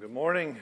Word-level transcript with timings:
good 0.00 0.12
morning. 0.12 0.56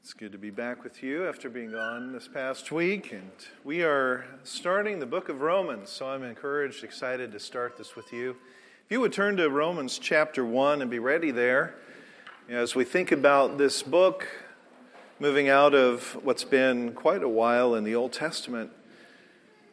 It's 0.00 0.12
good 0.12 0.30
to 0.30 0.38
be 0.38 0.50
back 0.50 0.84
with 0.84 1.02
you 1.02 1.26
after 1.26 1.50
being 1.50 1.72
gone 1.72 2.12
this 2.12 2.28
past 2.28 2.70
week. 2.70 3.10
And 3.10 3.32
we 3.64 3.82
are 3.82 4.26
starting 4.44 5.00
the 5.00 5.06
book 5.06 5.28
of 5.28 5.40
Romans, 5.40 5.90
so 5.90 6.06
I'm 6.06 6.22
encouraged, 6.22 6.84
excited 6.84 7.32
to 7.32 7.40
start 7.40 7.76
this 7.76 7.96
with 7.96 8.12
you. 8.12 8.36
If 8.86 8.92
you 8.92 9.00
would 9.00 9.12
turn 9.12 9.36
to 9.38 9.50
Romans 9.50 9.98
chapter 9.98 10.44
1 10.44 10.82
and 10.82 10.88
be 10.90 11.00
ready 11.00 11.32
there, 11.32 11.74
as 12.48 12.76
we 12.76 12.84
think 12.84 13.10
about 13.10 13.58
this 13.58 13.82
book, 13.82 14.28
moving 15.18 15.48
out 15.48 15.74
of 15.74 16.16
what's 16.22 16.44
been 16.44 16.92
quite 16.92 17.24
a 17.24 17.28
while 17.28 17.74
in 17.74 17.82
the 17.82 17.96
Old 17.96 18.12
Testament. 18.12 18.70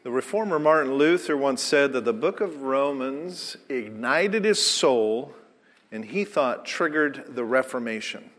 The 0.01 0.09
reformer 0.09 0.57
Martin 0.57 0.95
Luther 0.95 1.37
once 1.37 1.61
said 1.61 1.93
that 1.93 2.03
the 2.03 2.13
book 2.13 2.41
of 2.41 2.63
Romans 2.63 3.57
ignited 3.69 4.43
his 4.43 4.59
soul 4.59 5.35
and 5.95 6.03
he 6.03 6.25
thought 6.25 6.65
triggered 6.65 7.23
the 7.35 7.45
Reformation. 7.45 8.29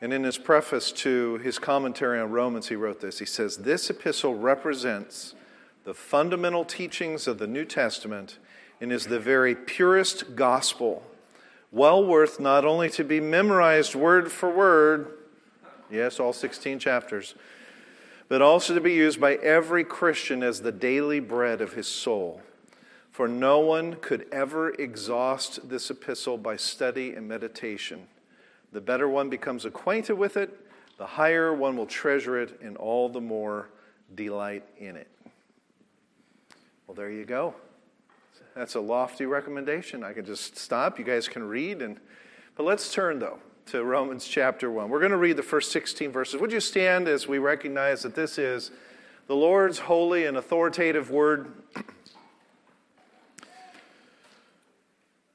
And 0.00 0.14
in 0.14 0.24
his 0.24 0.38
preface 0.38 0.90
to 0.92 1.36
his 1.36 1.58
commentary 1.58 2.18
on 2.18 2.30
Romans, 2.30 2.68
he 2.68 2.74
wrote 2.74 3.02
this. 3.02 3.18
He 3.18 3.26
says, 3.26 3.58
This 3.58 3.90
epistle 3.90 4.34
represents 4.34 5.34
the 5.84 5.92
fundamental 5.92 6.64
teachings 6.64 7.28
of 7.28 7.38
the 7.38 7.46
New 7.46 7.66
Testament 7.66 8.38
and 8.80 8.90
is 8.90 9.08
the 9.08 9.20
very 9.20 9.54
purest 9.54 10.34
gospel, 10.34 11.02
well 11.70 12.02
worth 12.02 12.40
not 12.40 12.64
only 12.64 12.88
to 12.90 13.04
be 13.04 13.20
memorized 13.20 13.94
word 13.94 14.32
for 14.32 14.50
word, 14.50 15.12
yes, 15.90 16.18
all 16.18 16.32
16 16.32 16.78
chapters, 16.78 17.34
but 18.28 18.40
also 18.40 18.74
to 18.74 18.80
be 18.80 18.94
used 18.94 19.20
by 19.20 19.34
every 19.34 19.84
Christian 19.84 20.42
as 20.42 20.62
the 20.62 20.72
daily 20.72 21.20
bread 21.20 21.60
of 21.60 21.74
his 21.74 21.86
soul. 21.86 22.40
For 23.12 23.28
no 23.28 23.60
one 23.60 23.96
could 23.96 24.26
ever 24.32 24.70
exhaust 24.70 25.68
this 25.68 25.90
epistle 25.90 26.38
by 26.38 26.56
study 26.56 27.14
and 27.14 27.28
meditation. 27.28 28.08
The 28.72 28.80
better 28.80 29.06
one 29.06 29.28
becomes 29.28 29.66
acquainted 29.66 30.14
with 30.14 30.38
it, 30.38 30.58
the 30.96 31.06
higher 31.06 31.52
one 31.52 31.76
will 31.76 31.86
treasure 31.86 32.40
it, 32.40 32.58
and 32.62 32.76
all 32.78 33.10
the 33.10 33.20
more 33.20 33.68
delight 34.14 34.64
in 34.78 34.96
it. 34.96 35.08
Well, 36.86 36.94
there 36.94 37.10
you 37.10 37.26
go. 37.26 37.54
That's 38.54 38.76
a 38.76 38.80
lofty 38.80 39.26
recommendation. 39.26 40.02
I 40.02 40.14
can 40.14 40.24
just 40.24 40.56
stop. 40.56 40.98
You 40.98 41.04
guys 41.04 41.28
can 41.28 41.42
read. 41.42 41.82
And, 41.82 41.98
but 42.56 42.64
let's 42.64 42.92
turn, 42.92 43.18
though, 43.18 43.38
to 43.66 43.84
Romans 43.84 44.26
chapter 44.26 44.70
1. 44.70 44.88
We're 44.88 44.98
going 45.00 45.10
to 45.10 45.16
read 45.18 45.36
the 45.36 45.42
first 45.42 45.70
16 45.72 46.12
verses. 46.12 46.40
Would 46.40 46.52
you 46.52 46.60
stand 46.60 47.08
as 47.08 47.28
we 47.28 47.38
recognize 47.38 48.02
that 48.02 48.14
this 48.14 48.38
is 48.38 48.70
the 49.26 49.36
Lord's 49.36 49.80
holy 49.80 50.24
and 50.24 50.36
authoritative 50.36 51.10
word? 51.10 51.52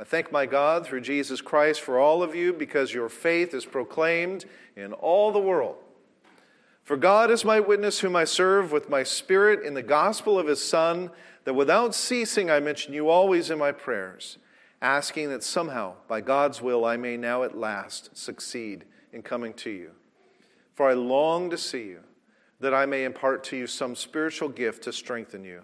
I 0.00 0.04
thank 0.04 0.32
my 0.32 0.46
God 0.46 0.86
through 0.86 1.02
Jesus 1.02 1.42
Christ 1.42 1.82
for 1.82 1.98
all 1.98 2.22
of 2.22 2.34
you 2.34 2.54
because 2.54 2.94
your 2.94 3.10
faith 3.10 3.52
is 3.52 3.66
proclaimed 3.66 4.46
in 4.74 4.94
all 4.94 5.30
the 5.30 5.38
world. 5.38 5.76
For 6.84 6.96
God 6.96 7.30
is 7.30 7.44
my 7.44 7.60
witness, 7.60 8.00
whom 8.00 8.16
I 8.16 8.24
serve 8.24 8.72
with 8.72 8.88
my 8.88 9.02
spirit 9.02 9.62
in 9.62 9.74
the 9.74 9.82
gospel 9.82 10.38
of 10.38 10.46
his 10.46 10.64
Son, 10.64 11.10
that 11.44 11.52
without 11.52 11.94
ceasing 11.94 12.50
I 12.50 12.60
mention 12.60 12.94
you 12.94 13.10
always 13.10 13.50
in 13.50 13.58
my 13.58 13.72
prayers, 13.72 14.38
asking 14.80 15.28
that 15.28 15.44
somehow, 15.44 15.96
by 16.08 16.22
God's 16.22 16.62
will, 16.62 16.86
I 16.86 16.96
may 16.96 17.18
now 17.18 17.42
at 17.42 17.58
last 17.58 18.16
succeed 18.16 18.86
in 19.12 19.20
coming 19.20 19.52
to 19.52 19.70
you. 19.70 19.90
For 20.72 20.88
I 20.88 20.94
long 20.94 21.50
to 21.50 21.58
see 21.58 21.84
you, 21.84 22.00
that 22.58 22.72
I 22.72 22.86
may 22.86 23.04
impart 23.04 23.44
to 23.44 23.56
you 23.56 23.66
some 23.66 23.94
spiritual 23.94 24.48
gift 24.48 24.82
to 24.84 24.94
strengthen 24.94 25.44
you. 25.44 25.60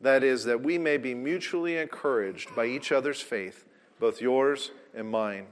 That 0.00 0.24
is, 0.24 0.44
that 0.44 0.62
we 0.62 0.78
may 0.78 0.96
be 0.96 1.14
mutually 1.14 1.76
encouraged 1.76 2.54
by 2.56 2.66
each 2.66 2.90
other's 2.90 3.20
faith 3.20 3.65
both 3.98 4.20
yours 4.20 4.70
and 4.94 5.10
mine. 5.10 5.46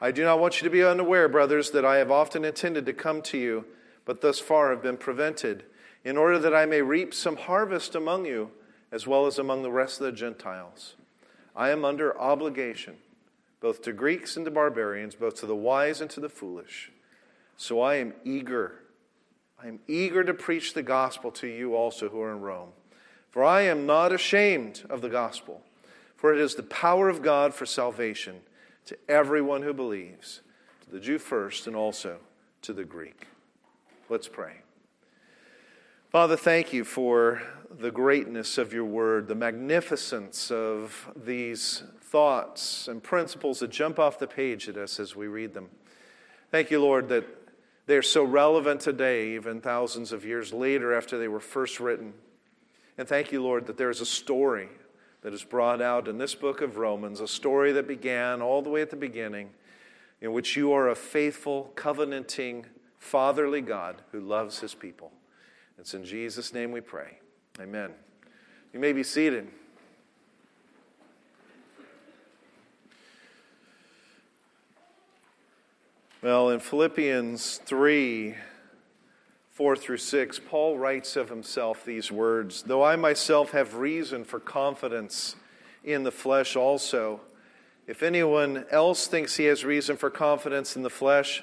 I 0.00 0.12
do 0.12 0.22
not 0.22 0.38
want 0.38 0.60
you 0.60 0.68
to 0.68 0.72
be 0.72 0.84
unaware, 0.84 1.28
brothers, 1.28 1.70
that 1.72 1.84
I 1.84 1.96
have 1.96 2.10
often 2.10 2.44
intended 2.44 2.86
to 2.86 2.92
come 2.92 3.20
to 3.22 3.38
you, 3.38 3.64
but 4.04 4.20
thus 4.20 4.38
far 4.38 4.70
have 4.70 4.82
been 4.82 4.96
prevented, 4.96 5.64
in 6.04 6.16
order 6.16 6.38
that 6.38 6.54
I 6.54 6.66
may 6.66 6.82
reap 6.82 7.12
some 7.12 7.36
harvest 7.36 7.94
among 7.94 8.24
you, 8.24 8.50
as 8.92 9.06
well 9.06 9.26
as 9.26 9.38
among 9.38 9.62
the 9.62 9.72
rest 9.72 10.00
of 10.00 10.06
the 10.06 10.12
Gentiles. 10.12 10.94
I 11.56 11.70
am 11.70 11.84
under 11.84 12.18
obligation, 12.18 12.96
both 13.60 13.82
to 13.82 13.92
Greeks 13.92 14.36
and 14.36 14.44
to 14.44 14.50
barbarians, 14.50 15.16
both 15.16 15.34
to 15.40 15.46
the 15.46 15.56
wise 15.56 16.00
and 16.00 16.08
to 16.10 16.20
the 16.20 16.28
foolish. 16.28 16.92
So 17.56 17.80
I 17.80 17.96
am 17.96 18.14
eager. 18.24 18.76
I 19.60 19.66
am 19.66 19.80
eager 19.88 20.22
to 20.22 20.32
preach 20.32 20.74
the 20.74 20.84
gospel 20.84 21.32
to 21.32 21.48
you 21.48 21.74
also 21.74 22.08
who 22.08 22.22
are 22.22 22.30
in 22.30 22.40
Rome. 22.40 22.70
For 23.30 23.42
I 23.44 23.62
am 23.62 23.84
not 23.84 24.12
ashamed 24.12 24.84
of 24.88 25.00
the 25.00 25.08
gospel 25.08 25.62
for 26.18 26.34
it 26.34 26.40
is 26.40 26.56
the 26.56 26.64
power 26.64 27.08
of 27.08 27.22
God 27.22 27.54
for 27.54 27.64
salvation 27.64 28.40
to 28.86 28.98
everyone 29.08 29.62
who 29.62 29.72
believes, 29.72 30.42
to 30.82 30.90
the 30.90 30.98
Jew 30.98 31.18
first 31.18 31.68
and 31.68 31.76
also 31.76 32.18
to 32.62 32.72
the 32.72 32.84
Greek. 32.84 33.28
Let's 34.08 34.26
pray. 34.26 34.54
Father, 36.10 36.36
thank 36.36 36.72
you 36.72 36.84
for 36.84 37.40
the 37.70 37.92
greatness 37.92 38.58
of 38.58 38.72
your 38.72 38.84
word, 38.84 39.28
the 39.28 39.36
magnificence 39.36 40.50
of 40.50 41.08
these 41.14 41.84
thoughts 42.00 42.88
and 42.88 43.00
principles 43.00 43.60
that 43.60 43.70
jump 43.70 44.00
off 44.00 44.18
the 44.18 44.26
page 44.26 44.68
at 44.68 44.76
us 44.76 44.98
as 44.98 45.14
we 45.14 45.28
read 45.28 45.54
them. 45.54 45.68
Thank 46.50 46.70
you, 46.72 46.80
Lord, 46.80 47.08
that 47.10 47.26
they're 47.86 48.02
so 48.02 48.24
relevant 48.24 48.80
today, 48.80 49.34
even 49.34 49.60
thousands 49.60 50.12
of 50.12 50.24
years 50.24 50.52
later 50.52 50.94
after 50.94 51.16
they 51.16 51.28
were 51.28 51.40
first 51.40 51.78
written. 51.78 52.12
And 52.96 53.06
thank 53.06 53.30
you, 53.30 53.40
Lord, 53.40 53.66
that 53.66 53.76
there's 53.76 54.00
a 54.00 54.06
story 54.06 54.68
that 55.22 55.32
is 55.32 55.44
brought 55.44 55.82
out 55.82 56.08
in 56.08 56.18
this 56.18 56.34
book 56.34 56.60
of 56.60 56.76
Romans, 56.76 57.20
a 57.20 57.28
story 57.28 57.72
that 57.72 57.88
began 57.88 58.40
all 58.40 58.62
the 58.62 58.70
way 58.70 58.82
at 58.82 58.90
the 58.90 58.96
beginning, 58.96 59.50
in 60.20 60.32
which 60.32 60.56
you 60.56 60.72
are 60.72 60.88
a 60.88 60.94
faithful, 60.94 61.72
covenanting, 61.74 62.66
fatherly 62.98 63.60
God 63.60 64.02
who 64.12 64.20
loves 64.20 64.60
his 64.60 64.74
people. 64.74 65.12
It's 65.78 65.94
in 65.94 66.04
Jesus' 66.04 66.52
name 66.52 66.72
we 66.72 66.80
pray. 66.80 67.18
Amen. 67.60 67.90
You 68.72 68.80
may 68.80 68.92
be 68.92 69.02
seated. 69.02 69.48
Well, 76.20 76.50
in 76.50 76.58
Philippians 76.58 77.58
3, 77.58 78.34
4 79.58 79.74
through 79.74 79.96
6, 79.96 80.40
Paul 80.48 80.78
writes 80.78 81.16
of 81.16 81.30
himself 81.30 81.84
these 81.84 82.12
words 82.12 82.62
Though 82.62 82.84
I 82.84 82.94
myself 82.94 83.50
have 83.50 83.74
reason 83.74 84.22
for 84.22 84.38
confidence 84.38 85.34
in 85.82 86.04
the 86.04 86.12
flesh 86.12 86.54
also, 86.54 87.22
if 87.88 88.04
anyone 88.04 88.66
else 88.70 89.08
thinks 89.08 89.36
he 89.36 89.46
has 89.46 89.64
reason 89.64 89.96
for 89.96 90.10
confidence 90.10 90.76
in 90.76 90.82
the 90.84 90.90
flesh, 90.90 91.42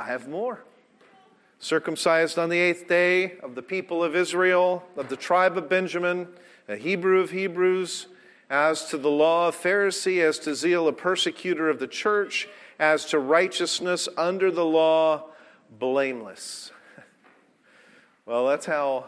I 0.00 0.06
have 0.06 0.26
more. 0.26 0.64
Circumcised 1.60 2.40
on 2.40 2.48
the 2.48 2.58
eighth 2.58 2.88
day 2.88 3.38
of 3.38 3.54
the 3.54 3.62
people 3.62 4.02
of 4.02 4.16
Israel, 4.16 4.84
of 4.96 5.08
the 5.08 5.16
tribe 5.16 5.56
of 5.56 5.68
Benjamin, 5.68 6.26
a 6.66 6.74
Hebrew 6.74 7.20
of 7.20 7.30
Hebrews, 7.30 8.08
as 8.50 8.86
to 8.86 8.98
the 8.98 9.10
law 9.10 9.46
of 9.46 9.54
Pharisee, 9.54 10.24
as 10.24 10.40
to 10.40 10.56
zeal 10.56 10.88
a 10.88 10.92
persecutor 10.92 11.70
of 11.70 11.78
the 11.78 11.86
church, 11.86 12.48
as 12.80 13.04
to 13.04 13.20
righteousness 13.20 14.08
under 14.16 14.50
the 14.50 14.64
law, 14.64 15.26
blameless. 15.70 16.72
Well, 18.28 18.46
that's 18.46 18.66
how 18.66 19.06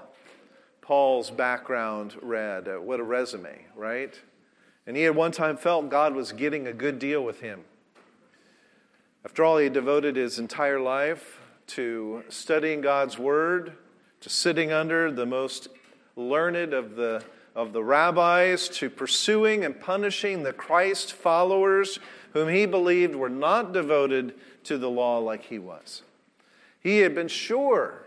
Paul's 0.81 1.31
background 1.31 2.17
read. 2.23 2.67
Uh, 2.67 2.77
what 2.77 3.01
a 3.01 3.03
resume, 3.03 3.67
right? 3.77 4.19
And 4.87 4.97
he 4.97 5.05
at 5.05 5.15
one 5.15 5.31
time 5.31 5.59
felt 5.59 5.91
God 5.91 6.15
was 6.15 6.33
getting 6.33 6.67
a 6.67 6.73
good 6.73 6.99
deal 6.99 7.23
with 7.23 7.43
him. 7.43 7.61
After 9.23 9.45
all, 9.45 9.59
he 9.59 9.69
devoted 9.69 10.17
his 10.17 10.39
entire 10.39 10.81
life 10.81 11.39
to 11.67 12.25
studying 12.31 12.81
God's 12.81 13.19
Word, 13.19 13.75
to 14.23 14.31
sitting 14.31 14.73
under 14.73 15.13
the 15.13 15.27
most 15.27 15.69
learned 16.17 16.73
of 16.73 16.97
the, 16.97 17.23
of 17.55 17.75
the 17.75 17.85
rabbis, 17.85 18.71
to 18.71 18.89
pursuing 18.89 19.67
and 19.67 19.79
punishing 19.79 20.45
the 20.45 20.55
Christ 20.55 21.13
followers 21.13 21.99
whom 22.33 22.49
he 22.49 22.65
believed 22.65 23.15
were 23.15 23.29
not 23.29 23.75
devoted 23.75 24.33
to 24.65 24.79
the 24.79 24.89
law 24.89 25.19
like 25.19 25.45
he 25.45 25.59
was. 25.59 26.01
He 26.81 27.01
had 27.01 27.15
been 27.15 27.29
sure 27.29 28.07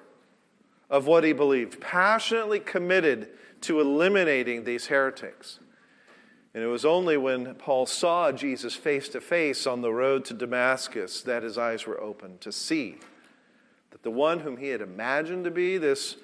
of 0.93 1.07
what 1.07 1.23
he 1.23 1.33
believed, 1.33 1.81
passionately 1.81 2.59
committed 2.59 3.27
to 3.61 3.81
eliminating 3.81 4.63
these 4.63 4.85
heretics. 4.85 5.59
And 6.53 6.63
it 6.63 6.67
was 6.67 6.85
only 6.85 7.17
when 7.17 7.55
Paul 7.55 7.87
saw 7.87 8.31
Jesus 8.31 8.75
face 8.75 9.09
to 9.09 9.19
face 9.19 9.65
on 9.65 9.81
the 9.81 9.91
road 9.91 10.23
to 10.25 10.35
Damascus 10.35 11.23
that 11.23 11.41
his 11.41 11.57
eyes 11.57 11.87
were 11.87 11.99
opened 11.99 12.41
to 12.41 12.51
see 12.51 12.97
that 13.89 14.03
the 14.03 14.11
one 14.11 14.41
whom 14.41 14.57
he 14.57 14.67
had 14.67 14.81
imagined 14.81 15.45
to 15.45 15.51
be 15.51 15.79
this 15.79 16.17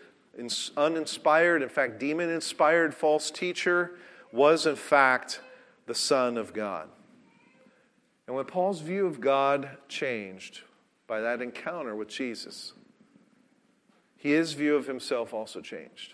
uninspired, 0.78 1.64
in 1.64 1.70
fact, 1.70 2.00
demon 2.00 2.30
inspired 2.30 2.94
false 2.94 3.32
teacher, 3.32 3.94
was 4.32 4.68
in 4.68 4.76
fact 4.76 5.42
the 5.88 5.96
Son 5.96 6.38
of 6.38 6.54
God. 6.54 6.88
And 8.28 8.36
when 8.36 8.46
Paul's 8.46 8.82
view 8.82 9.08
of 9.08 9.20
God 9.20 9.78
changed 9.88 10.62
by 11.08 11.22
that 11.22 11.42
encounter 11.42 11.96
with 11.96 12.08
Jesus, 12.08 12.74
his 14.20 14.52
view 14.54 14.76
of 14.76 14.86
himself 14.86 15.34
also 15.34 15.62
changed. 15.62 16.14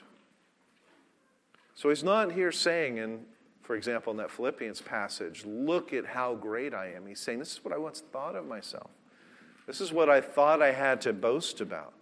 So 1.74 1.90
he's 1.90 2.04
not 2.04 2.32
here 2.32 2.52
saying, 2.52 2.98
in, 2.98 3.26
for 3.64 3.76
example, 3.76 4.12
in 4.12 4.18
that 4.18 4.30
Philippians 4.30 4.82
passage, 4.82 5.44
look 5.44 5.92
at 5.92 6.06
how 6.06 6.36
great 6.36 6.74
I 6.74 6.94
am. 6.94 7.08
He's 7.08 7.20
saying, 7.20 7.40
this 7.40 7.54
is 7.54 7.66
what 7.66 7.74
I 7.74 7.78
once 7.78 8.04
thought 8.12 8.36
of 8.36 8.48
myself. 8.48 8.92
This 9.66 9.82
is 9.82 9.92
what 9.92 10.08
I 10.08 10.22
thought 10.22 10.62
I 10.62 10.72
had 10.72 11.02
to 11.02 11.14
boast 11.14 11.62
about. 11.62 11.94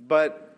But 0.00 0.56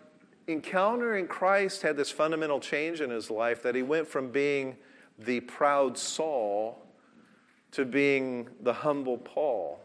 encountering 0.49 1.27
Christ 1.27 1.83
had 1.83 1.97
this 1.97 2.11
fundamental 2.11 2.61
change 2.61 3.03
in 3.03 3.11
his 3.11 3.31
life 3.31 3.63
that 3.63 3.75
he 3.75 3.83
went 3.83 4.09
from 4.09 4.31
being 4.31 4.77
the 5.19 5.41
proud 5.41 5.99
Saul 5.99 6.83
to 7.73 7.85
being 7.85 8.49
the 8.63 8.73
humble 8.73 9.19
Paul, 9.19 9.81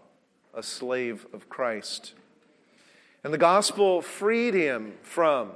a 0.54 0.64
slave 0.64 1.28
of 1.34 1.50
Christ. 1.50 2.14
And 3.24 3.34
the 3.34 3.38
gospel 3.38 4.02
freed 4.02 4.54
him 4.54 4.94
from 5.02 5.52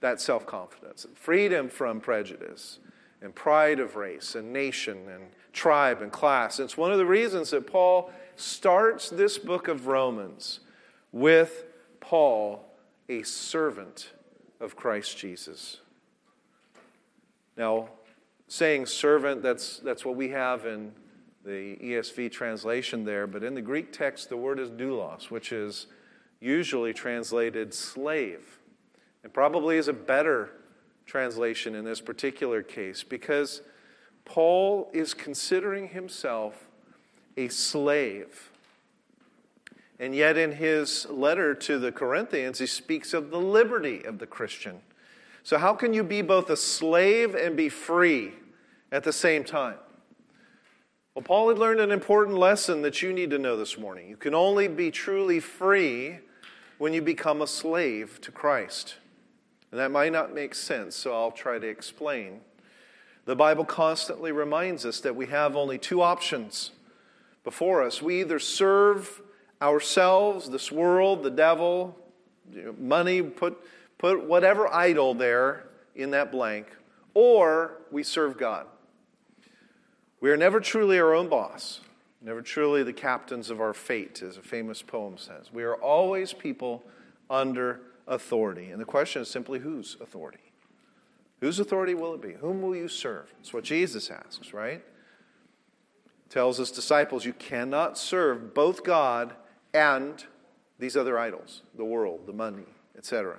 that 0.00 0.20
self 0.20 0.46
confidence, 0.46 1.06
freed 1.14 1.52
him 1.52 1.68
from 1.68 2.00
prejudice 2.00 2.78
and 3.22 3.34
pride 3.34 3.78
of 3.78 3.96
race 3.96 4.34
and 4.34 4.52
nation 4.52 5.08
and 5.08 5.24
tribe 5.52 6.02
and 6.02 6.10
class. 6.10 6.58
It's 6.58 6.76
one 6.76 6.92
of 6.92 6.98
the 6.98 7.06
reasons 7.06 7.50
that 7.50 7.66
Paul 7.66 8.10
starts 8.36 9.10
this 9.10 9.38
book 9.38 9.68
of 9.68 9.86
Romans 9.86 10.60
with 11.12 11.64
Paul, 12.00 12.64
a 13.08 13.22
servant 13.22 14.12
of 14.60 14.76
Christ 14.76 15.16
Jesus. 15.16 15.80
Now, 17.56 17.88
saying 18.48 18.86
servant, 18.86 19.42
that's, 19.42 19.78
that's 19.78 20.04
what 20.04 20.16
we 20.16 20.30
have 20.30 20.66
in 20.66 20.92
the 21.44 21.76
ESV 21.76 22.30
translation 22.30 23.04
there, 23.04 23.26
but 23.26 23.42
in 23.42 23.54
the 23.54 23.62
Greek 23.62 23.92
text, 23.92 24.28
the 24.28 24.36
word 24.36 24.58
is 24.58 24.70
doulos, 24.70 25.30
which 25.30 25.52
is 25.52 25.86
usually 26.42 26.92
translated 26.92 27.72
slave, 27.72 28.58
and 29.22 29.32
probably 29.32 29.76
is 29.76 29.86
a 29.86 29.92
better 29.92 30.50
translation 31.06 31.74
in 31.74 31.84
this 31.84 32.00
particular 32.00 32.62
case 32.62 33.04
because 33.04 33.62
Paul 34.24 34.90
is 34.92 35.14
considering 35.14 35.88
himself 35.88 36.68
a 37.36 37.48
slave. 37.48 38.50
And 40.00 40.16
yet, 40.16 40.36
in 40.36 40.52
his 40.52 41.06
letter 41.08 41.54
to 41.54 41.78
the 41.78 41.92
Corinthians, 41.92 42.58
he 42.58 42.66
speaks 42.66 43.14
of 43.14 43.30
the 43.30 43.38
liberty 43.38 44.04
of 44.04 44.18
the 44.18 44.26
Christian. 44.26 44.80
So, 45.44 45.58
how 45.58 45.74
can 45.74 45.94
you 45.94 46.02
be 46.02 46.22
both 46.22 46.50
a 46.50 46.56
slave 46.56 47.36
and 47.36 47.56
be 47.56 47.68
free 47.68 48.32
at 48.90 49.04
the 49.04 49.12
same 49.12 49.44
time? 49.44 49.76
Well, 51.14 51.22
Paul 51.22 51.50
had 51.50 51.58
learned 51.58 51.80
an 51.80 51.92
important 51.92 52.36
lesson 52.36 52.82
that 52.82 53.00
you 53.00 53.12
need 53.12 53.30
to 53.30 53.38
know 53.38 53.56
this 53.56 53.78
morning. 53.78 54.08
You 54.08 54.16
can 54.16 54.34
only 54.34 54.66
be 54.66 54.90
truly 54.90 55.38
free 55.38 56.18
when 56.82 56.92
you 56.92 57.00
become 57.00 57.40
a 57.40 57.46
slave 57.46 58.20
to 58.20 58.32
Christ. 58.32 58.96
And 59.70 59.78
that 59.78 59.92
might 59.92 60.10
not 60.10 60.34
make 60.34 60.52
sense, 60.52 60.96
so 60.96 61.14
I'll 61.14 61.30
try 61.30 61.60
to 61.60 61.68
explain. 61.68 62.40
The 63.24 63.36
Bible 63.36 63.64
constantly 63.64 64.32
reminds 64.32 64.84
us 64.84 64.98
that 65.02 65.14
we 65.14 65.26
have 65.26 65.54
only 65.54 65.78
two 65.78 66.02
options 66.02 66.72
before 67.44 67.84
us. 67.84 68.02
We 68.02 68.18
either 68.18 68.40
serve 68.40 69.22
ourselves, 69.62 70.50
this 70.50 70.72
world, 70.72 71.22
the 71.22 71.30
devil, 71.30 71.96
money, 72.76 73.22
put, 73.22 73.60
put 73.96 74.24
whatever 74.24 74.66
idol 74.74 75.14
there 75.14 75.68
in 75.94 76.10
that 76.10 76.32
blank, 76.32 76.66
or 77.14 77.78
we 77.92 78.02
serve 78.02 78.36
God. 78.36 78.66
We 80.20 80.32
are 80.32 80.36
never 80.36 80.58
truly 80.58 80.98
our 80.98 81.14
own 81.14 81.28
boss, 81.28 81.78
never 82.22 82.42
truly 82.42 82.82
the 82.82 82.92
captains 82.92 83.50
of 83.50 83.60
our 83.60 83.74
fate, 83.74 84.22
as 84.22 84.36
a 84.36 84.42
famous 84.42 84.82
poem 84.82 85.18
says. 85.18 85.52
We 85.52 85.64
are 85.64 85.74
always 85.76 86.32
people 86.32 86.84
under 87.28 87.80
authority. 88.06 88.70
And 88.70 88.80
the 88.80 88.84
question 88.84 89.22
is 89.22 89.28
simply 89.28 89.58
whose 89.58 89.96
authority? 90.00 90.38
Whose 91.40 91.58
authority 91.58 91.94
will 91.94 92.14
it 92.14 92.22
be? 92.22 92.34
Whom 92.34 92.62
will 92.62 92.76
you 92.76 92.88
serve? 92.88 93.32
That's 93.38 93.52
what 93.52 93.64
Jesus 93.64 94.10
asks, 94.10 94.54
right? 94.54 94.84
Tells 96.28 96.58
his 96.58 96.70
disciples 96.70 97.24
you 97.24 97.32
cannot 97.32 97.98
serve 97.98 98.54
both 98.54 98.84
God 98.84 99.34
and 99.74 100.24
these 100.78 100.96
other 100.96 101.18
idols, 101.18 101.62
the 101.76 101.84
world, 101.84 102.26
the 102.26 102.32
money, 102.32 102.66
etc. 102.96 103.38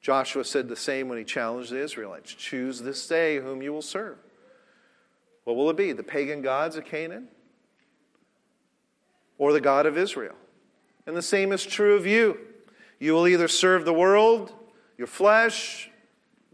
Joshua 0.00 0.44
said 0.44 0.68
the 0.68 0.76
same 0.76 1.08
when 1.08 1.18
he 1.18 1.24
challenged 1.24 1.70
the 1.70 1.78
Israelites 1.78 2.32
choose 2.32 2.80
this 2.80 3.06
day 3.06 3.38
whom 3.38 3.60
you 3.60 3.72
will 3.72 3.82
serve. 3.82 4.16
What 5.44 5.56
will 5.56 5.68
it 5.70 5.76
be? 5.76 5.92
The 5.92 6.02
pagan 6.02 6.42
gods 6.42 6.76
of 6.76 6.84
Canaan? 6.84 7.28
Or 9.40 9.54
the 9.54 9.60
God 9.60 9.86
of 9.86 9.96
Israel? 9.96 10.34
And 11.06 11.16
the 11.16 11.22
same 11.22 11.50
is 11.50 11.64
true 11.64 11.96
of 11.96 12.06
you. 12.06 12.38
You 12.98 13.14
will 13.14 13.26
either 13.26 13.48
serve 13.48 13.86
the 13.86 13.94
world, 13.94 14.52
your 14.98 15.06
flesh, 15.06 15.90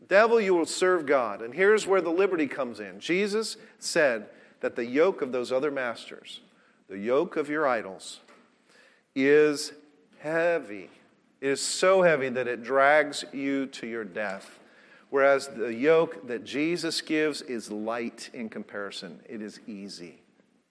devil, 0.06 0.40
you 0.40 0.54
will 0.54 0.66
serve 0.66 1.04
God. 1.04 1.42
And 1.42 1.52
here's 1.52 1.84
where 1.84 2.00
the 2.00 2.10
liberty 2.10 2.46
comes 2.46 2.78
in. 2.78 3.00
Jesus 3.00 3.56
said 3.80 4.28
that 4.60 4.76
the 4.76 4.86
yoke 4.86 5.20
of 5.20 5.32
those 5.32 5.50
other 5.50 5.72
masters, 5.72 6.42
the 6.88 6.96
yoke 6.96 7.36
of 7.36 7.50
your 7.50 7.66
idols, 7.66 8.20
is 9.16 9.72
heavy. 10.20 10.88
It 11.40 11.48
is 11.48 11.60
so 11.60 12.02
heavy 12.02 12.28
that 12.28 12.46
it 12.46 12.62
drags 12.62 13.24
you 13.32 13.66
to 13.66 13.86
your 13.88 14.04
death. 14.04 14.60
Whereas 15.10 15.48
the 15.48 15.74
yoke 15.74 16.28
that 16.28 16.44
Jesus 16.44 17.00
gives 17.00 17.42
is 17.42 17.68
light 17.68 18.30
in 18.32 18.48
comparison, 18.48 19.18
it 19.28 19.42
is 19.42 19.58
easy, 19.66 20.22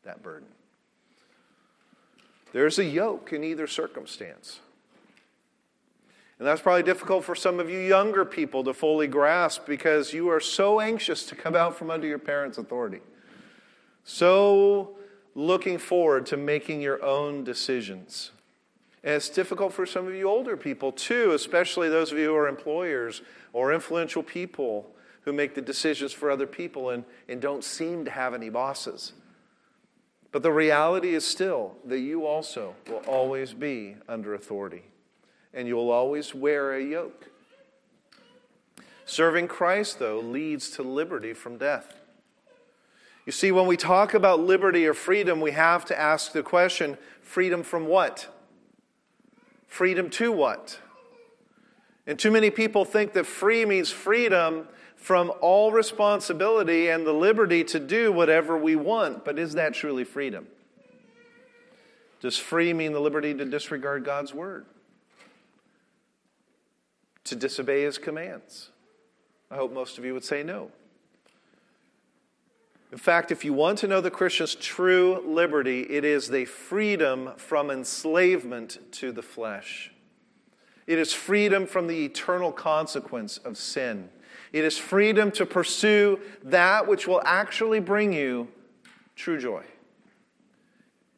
that 0.05 0.23
burden. 0.23 0.47
There's 2.55 2.79
a 2.79 2.85
yoke 2.85 3.33
in 3.33 3.43
either 3.43 3.67
circumstance. 3.67 4.61
And 6.39 6.47
that's 6.47 6.61
probably 6.61 6.83
difficult 6.83 7.25
for 7.25 7.35
some 7.35 7.59
of 7.59 7.69
you 7.69 7.79
younger 7.79 8.23
people 8.23 8.63
to 8.63 8.73
fully 8.73 9.07
grasp 9.07 9.65
because 9.65 10.13
you 10.13 10.29
are 10.29 10.39
so 10.39 10.79
anxious 10.79 11.25
to 11.25 11.35
come 11.35 11.53
out 11.53 11.75
from 11.75 11.91
under 11.91 12.07
your 12.07 12.17
parents' 12.17 12.57
authority. 12.57 13.01
So 14.05 14.95
looking 15.35 15.77
forward 15.77 16.27
to 16.27 16.37
making 16.37 16.79
your 16.79 17.03
own 17.03 17.43
decisions. 17.43 18.31
And 19.03 19.15
it's 19.15 19.27
difficult 19.27 19.73
for 19.73 19.85
some 19.85 20.07
of 20.07 20.13
you 20.13 20.29
older 20.29 20.55
people 20.55 20.93
too, 20.93 21.33
especially 21.33 21.89
those 21.89 22.13
of 22.13 22.17
you 22.17 22.27
who 22.27 22.35
are 22.37 22.47
employers 22.47 23.21
or 23.51 23.73
influential 23.73 24.23
people 24.23 24.89
who 25.23 25.33
make 25.33 25.55
the 25.55 25.61
decisions 25.61 26.13
for 26.13 26.31
other 26.31 26.47
people 26.47 26.91
and, 26.91 27.03
and 27.27 27.41
don't 27.41 27.65
seem 27.65 28.05
to 28.05 28.11
have 28.11 28.33
any 28.33 28.47
bosses. 28.47 29.11
But 30.31 30.43
the 30.43 30.51
reality 30.51 31.13
is 31.13 31.25
still 31.25 31.77
that 31.85 31.99
you 31.99 32.25
also 32.25 32.75
will 32.89 33.03
always 33.07 33.53
be 33.53 33.95
under 34.07 34.33
authority 34.33 34.83
and 35.53 35.67
you'll 35.67 35.89
always 35.89 36.35
wear 36.35 36.75
a 36.75 36.83
yoke. 36.83 37.29
Serving 39.05 39.47
Christ, 39.47 39.99
though, 39.99 40.19
leads 40.19 40.69
to 40.71 40.83
liberty 40.83 41.33
from 41.33 41.57
death. 41.57 41.95
You 43.25 43.31
see, 43.31 43.51
when 43.51 43.65
we 43.65 43.77
talk 43.77 44.13
about 44.13 44.39
liberty 44.39 44.85
or 44.85 44.93
freedom, 44.93 45.39
we 45.41 45.51
have 45.51 45.85
to 45.85 45.99
ask 45.99 46.31
the 46.31 46.43
question 46.43 46.97
freedom 47.21 47.63
from 47.63 47.87
what? 47.87 48.27
Freedom 49.67 50.09
to 50.11 50.31
what? 50.31 50.79
And 52.05 52.19
too 52.19 52.29
many 52.29 52.51
people 52.51 52.85
think 52.85 53.13
that 53.13 53.25
free 53.25 53.65
means 53.65 53.91
freedom 53.91 54.67
from 55.05 55.31
all 55.41 55.71
responsibility 55.71 56.89
and 56.89 57.05
the 57.05 57.13
liberty 57.13 57.63
to 57.63 57.79
do 57.79 58.11
whatever 58.11 58.57
we 58.57 58.75
want. 58.75 59.23
But 59.23 59.37
is 59.37 59.53
that 59.53 59.73
truly 59.73 60.03
freedom? 60.03 60.47
Does 62.21 62.37
free 62.37 62.73
mean 62.73 62.91
the 62.91 62.99
liberty 62.99 63.33
to 63.33 63.45
disregard 63.45 64.03
God's 64.03 64.33
word? 64.33 64.65
to 67.25 67.35
disobey 67.35 67.83
his 67.83 67.97
commands? 67.97 68.69
I 69.51 69.55
hope 69.55 69.73
most 69.73 69.97
of 69.97 70.05
you 70.05 70.13
would 70.13 70.23
say 70.23 70.43
no. 70.43 70.71
In 72.91 72.97
fact, 72.97 73.31
if 73.31 73.43
you 73.43 73.51
want 73.51 73.79
to 73.79 73.87
know 73.87 73.99
the 73.99 74.11
Christian's 74.11 74.55
true 74.55 75.21
liberty, 75.27 75.81
it 75.81 76.05
is 76.05 76.29
the 76.29 76.45
freedom 76.45 77.31
from 77.35 77.69
enslavement 77.69 78.79
to 78.93 79.11
the 79.11 79.21
flesh. 79.21 79.91
It 80.87 80.97
is 80.97 81.11
freedom 81.11 81.65
from 81.65 81.87
the 81.87 82.05
eternal 82.05 82.51
consequence 82.51 83.37
of 83.39 83.57
sin. 83.57 84.09
It 84.55 84.63
is 84.63 84.77
freedom 84.77 85.31
to 85.31 85.45
pursue 85.45 86.17
that 86.43 86.87
which 86.87 87.09
will 87.09 87.21
actually 87.25 87.81
bring 87.81 88.13
you 88.13 88.47
true 89.13 89.37
joy. 89.37 89.65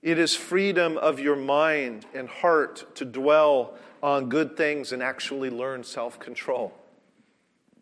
It 0.02 0.18
is 0.18 0.36
freedom 0.36 0.98
of 0.98 1.20
your 1.20 1.36
mind 1.36 2.08
and 2.16 2.28
heart 2.28 2.96
to 2.96 3.06
dwell 3.06 3.78
on 4.02 4.28
good 4.28 4.58
things 4.58 4.92
and 4.92 5.04
actually 5.04 5.52
learn 5.52 5.84
self 5.84 6.20
control. 6.20 6.74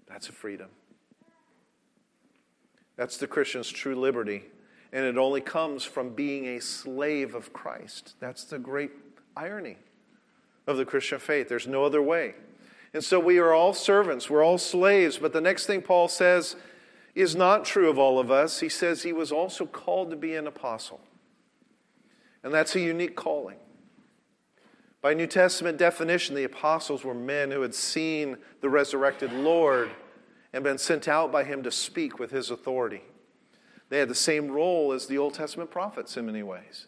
That's 0.08 0.28
a 0.28 0.34
freedom. 0.34 0.68
That's 2.98 3.16
the 3.16 3.28
Christian's 3.28 3.70
true 3.70 3.96
liberty. 3.96 4.44
And 4.92 5.06
it 5.06 5.18
only 5.18 5.40
comes 5.40 5.86
from 5.86 6.10
being 6.10 6.58
a 6.58 6.60
slave 6.60 7.34
of 7.34 7.54
Christ. 7.54 8.16
That's 8.20 8.44
the 8.44 8.60
great 8.60 8.92
irony 9.38 9.78
of 10.68 10.76
the 10.76 10.84
Christian 10.84 11.20
faith. 11.20 11.48
There's 11.48 11.66
no 11.66 11.86
other 11.86 12.02
way. 12.02 12.34
And 12.96 13.04
so 13.04 13.20
we 13.20 13.40
are 13.40 13.52
all 13.52 13.74
servants, 13.74 14.30
we're 14.30 14.42
all 14.42 14.58
slaves. 14.58 15.18
But 15.18 15.34
the 15.34 15.42
next 15.42 15.66
thing 15.66 15.82
Paul 15.82 16.08
says 16.08 16.56
is 17.14 17.36
not 17.36 17.66
true 17.66 17.90
of 17.90 18.00
all 18.00 18.20
of 18.20 18.32
us. 18.32 18.62
He 18.62 18.70
says 18.70 19.04
he 19.04 19.12
was 19.12 19.34
also 19.34 19.66
called 19.66 20.12
to 20.12 20.16
be 20.16 20.34
an 20.34 20.48
apostle. 20.48 21.02
And 22.42 22.54
that's 22.54 22.74
a 22.74 22.80
unique 22.80 23.18
calling. 23.18 23.58
By 25.02 25.14
New 25.14 25.28
Testament 25.28 25.78
definition, 25.78 26.36
the 26.36 26.46
apostles 26.46 27.04
were 27.04 27.14
men 27.14 27.52
who 27.52 27.64
had 27.64 27.76
seen 27.76 28.38
the 28.62 28.70
resurrected 28.70 29.34
Lord 29.34 29.90
and 30.54 30.64
been 30.64 30.78
sent 30.78 31.10
out 31.10 31.34
by 31.34 31.44
him 31.44 31.64
to 31.64 31.72
speak 31.72 32.18
with 32.18 32.32
his 32.32 32.50
authority. 32.50 33.02
They 33.90 34.00
had 34.00 34.08
the 34.08 34.16
same 34.16 34.50
role 34.50 34.94
as 34.94 35.08
the 35.08 35.18
Old 35.18 35.34
Testament 35.34 35.70
prophets 35.70 36.16
in 36.16 36.28
many 36.28 36.44
ways. 36.44 36.88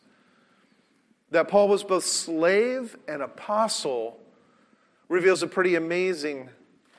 That 1.32 1.50
Paul 1.50 1.68
was 1.68 1.84
both 1.84 2.06
slave 2.06 2.96
and 3.10 3.22
apostle 3.22 4.22
reveals 5.10 5.44
a 5.44 5.48
pretty 5.48 5.76
amazing 5.76 6.50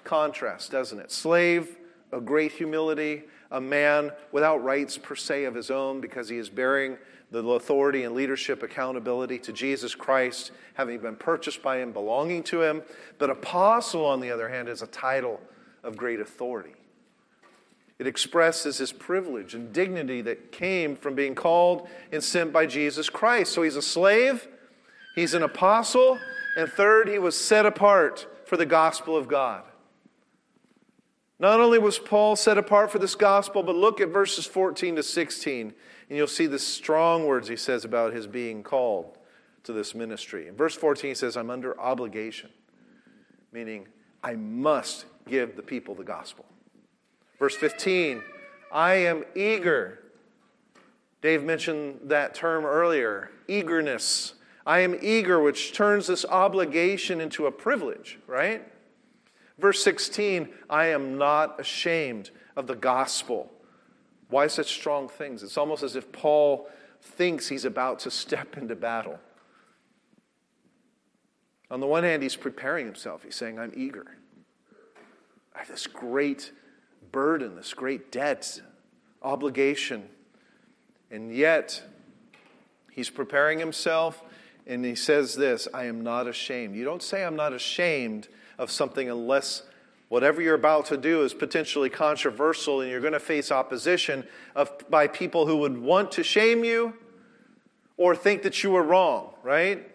contrast, 0.05 0.71
doesn't 0.71 0.99
it? 0.99 1.13
Slave, 1.13 1.77
a 2.13 2.21
great 2.21 2.53
humility, 2.53 3.25
a 3.51 3.61
man 3.61 4.11
without 4.33 4.63
rights 4.63 4.99
per 4.99 5.15
se 5.15 5.45
of 5.45 5.55
his 5.55 5.71
own 5.71 6.01
because 6.01 6.29
he 6.29 6.37
is 6.37 6.49
bearing 6.49 6.97
the 7.31 7.47
authority 7.47 8.05
and 8.05 8.15
leadership 8.15 8.63
accountability 8.63 9.39
to 9.39 9.53
Jesus 9.53 9.95
Christ, 9.95 10.51
having 10.75 10.99
been 10.99 11.17
purchased 11.17 11.63
by 11.63 11.79
him, 11.79 11.93
belonging 11.93 12.43
to 12.45 12.63
him. 12.63 12.83
But 13.19 13.29
apostle, 13.29 14.07
on 14.07 14.21
the 14.21 14.31
other 14.31 14.49
hand, 14.49 14.69
is 14.69 14.81
a 14.81 14.87
title 14.87 15.41
of 15.83 15.97
great 15.97 16.21
authority. 16.21 16.75
It 17.99 18.07
expresses 18.07 18.79
his 18.79 18.93
privilege 18.93 19.55
and 19.55 19.73
dignity 19.73 20.23
that 20.23 20.53
came 20.53 20.97
from 20.97 21.15
being 21.15 21.35
called 21.35 21.89
and 22.13 22.23
sent 22.23 22.53
by 22.53 22.65
Jesus 22.65 23.11
Christ. 23.11 23.53
So 23.53 23.63
he's 23.63 23.77
a 23.77 23.83
slave, 23.83 24.47
he's 25.15 25.35
an 25.35 25.43
apostle, 25.43 26.19
and 26.59 26.69
third, 26.69 27.07
he 27.07 27.21
was 27.21 27.39
set 27.39 27.67
apart 27.67 28.27
for 28.45 28.57
the 28.57 28.67
gospel 28.67 29.17
of 29.17 29.29
God. 29.29 29.63
Not 31.39 31.61
only 31.61 31.79
was 31.79 32.01
Paul 32.01 32.35
set 32.35 32.59
apart 32.59 32.91
for 32.91 32.99
this 32.99 33.15
gospel, 33.15 33.63
but 33.63 33.77
look 33.77 34.01
at 34.01 34.09
verses 34.09 34.45
14 34.45 34.97
to 34.97 35.05
16, 35.05 35.73
and 36.09 36.17
you'll 36.17 36.27
see 36.27 36.49
the 36.49 36.59
strong 36.59 37.27
words 37.27 37.47
he 37.47 37.55
says 37.55 37.85
about 37.85 38.13
his 38.13 38.27
being 38.27 38.65
called 38.65 39.19
to 39.63 39.73
this 39.73 39.95
ministry. 39.95 40.49
In 40.49 40.57
verse 40.57 40.75
14, 40.75 41.11
he 41.11 41.15
says, 41.15 41.37
I'm 41.37 41.49
under 41.49 41.81
obligation, 41.81 42.51
meaning 43.53 43.87
I 44.25 44.35
must 44.35 45.05
give 45.29 45.55
the 45.55 45.63
people 45.63 45.95
the 45.95 46.03
gospel. 46.03 46.45
Verse 47.39 47.55
15, 47.55 48.21
I 48.73 48.95
am 48.95 49.23
eager. 49.37 50.01
Dave 51.23 51.45
mentioned 51.45 52.01
that 52.07 52.35
term 52.35 52.65
earlier 52.65 53.31
eagerness. 53.47 54.35
I 54.69 54.81
am 54.81 54.99
eager, 55.01 55.41
which 55.41 55.73
turns 55.73 56.09
this 56.09 56.27
obligation 56.27 57.23
into 57.23 57.47
a 57.47 57.51
privilege, 57.51 58.19
right? 58.27 58.63
Verse 59.59 59.83
16, 59.83 60.51
I 60.69 60.89
am 60.89 61.17
not 61.17 61.59
ashamed 61.59 62.31
of 62.55 62.67
the 62.67 62.75
gospel. 62.75 63.51
Why 64.29 64.47
such 64.47 64.75
strong 64.75 65.09
things? 65.09 65.43
It's 65.43 65.57
almost 65.57 65.83
as 65.83 65.97
if 65.97 66.13
Paul 66.13 66.69
thinks 67.01 67.49
he's 67.49 67.65
about 67.65 68.01
to 68.01 68.11
step 68.11 68.59
into 68.59 68.77
battle. 68.77 69.19
On 71.71 71.81
the 71.81 71.87
one 71.87 72.05
hand, 72.05 72.23
he's 72.23 72.37
preparing 72.37 72.85
himself. 72.85 73.23
He's 73.23 73.37
saying, 73.37 73.59
I'm 73.59 73.73
eager. 73.75 74.19
I 75.57 75.61
have 75.61 75.69
this 75.69 75.87
great 75.87 76.53
burden, 77.11 77.57
this 77.57 77.73
great 77.73 78.13
debt, 78.13 78.61
obligation. 79.23 80.11
And 81.11 81.35
yet, 81.35 81.83
he's 82.93 83.09
preparing 83.09 83.59
himself 83.59 84.23
and 84.69 84.85
he 84.85 84.95
says 84.95 85.35
this 85.35 85.67
I 85.73 85.85
am 85.87 86.03
not 86.03 86.29
ashamed. 86.29 86.77
You 86.77 86.85
don't 86.85 87.03
say, 87.03 87.25
I'm 87.25 87.37
not 87.37 87.53
ashamed 87.53 88.29
of 88.59 88.71
something 88.71 89.09
unless 89.09 89.63
whatever 90.09 90.41
you're 90.41 90.55
about 90.55 90.87
to 90.87 90.97
do 90.97 91.23
is 91.23 91.35
potentially 91.35 91.91
controversial 91.91 92.81
and 92.81 92.91
you're 92.91 93.01
going 93.01 93.13
to 93.13 93.21
face 93.21 93.51
opposition 93.51 94.27
of, 94.55 94.71
by 94.91 95.07
people 95.07 95.47
who 95.47 95.57
would 95.57 95.79
want 95.79 96.13
to 96.13 96.23
shame 96.23 96.65
you 96.65 96.95
or 97.97 98.15
think 98.15 98.43
that 98.43 98.63
you 98.63 98.71
were 98.71 98.83
wrong, 98.83 99.35
right? 99.43 99.91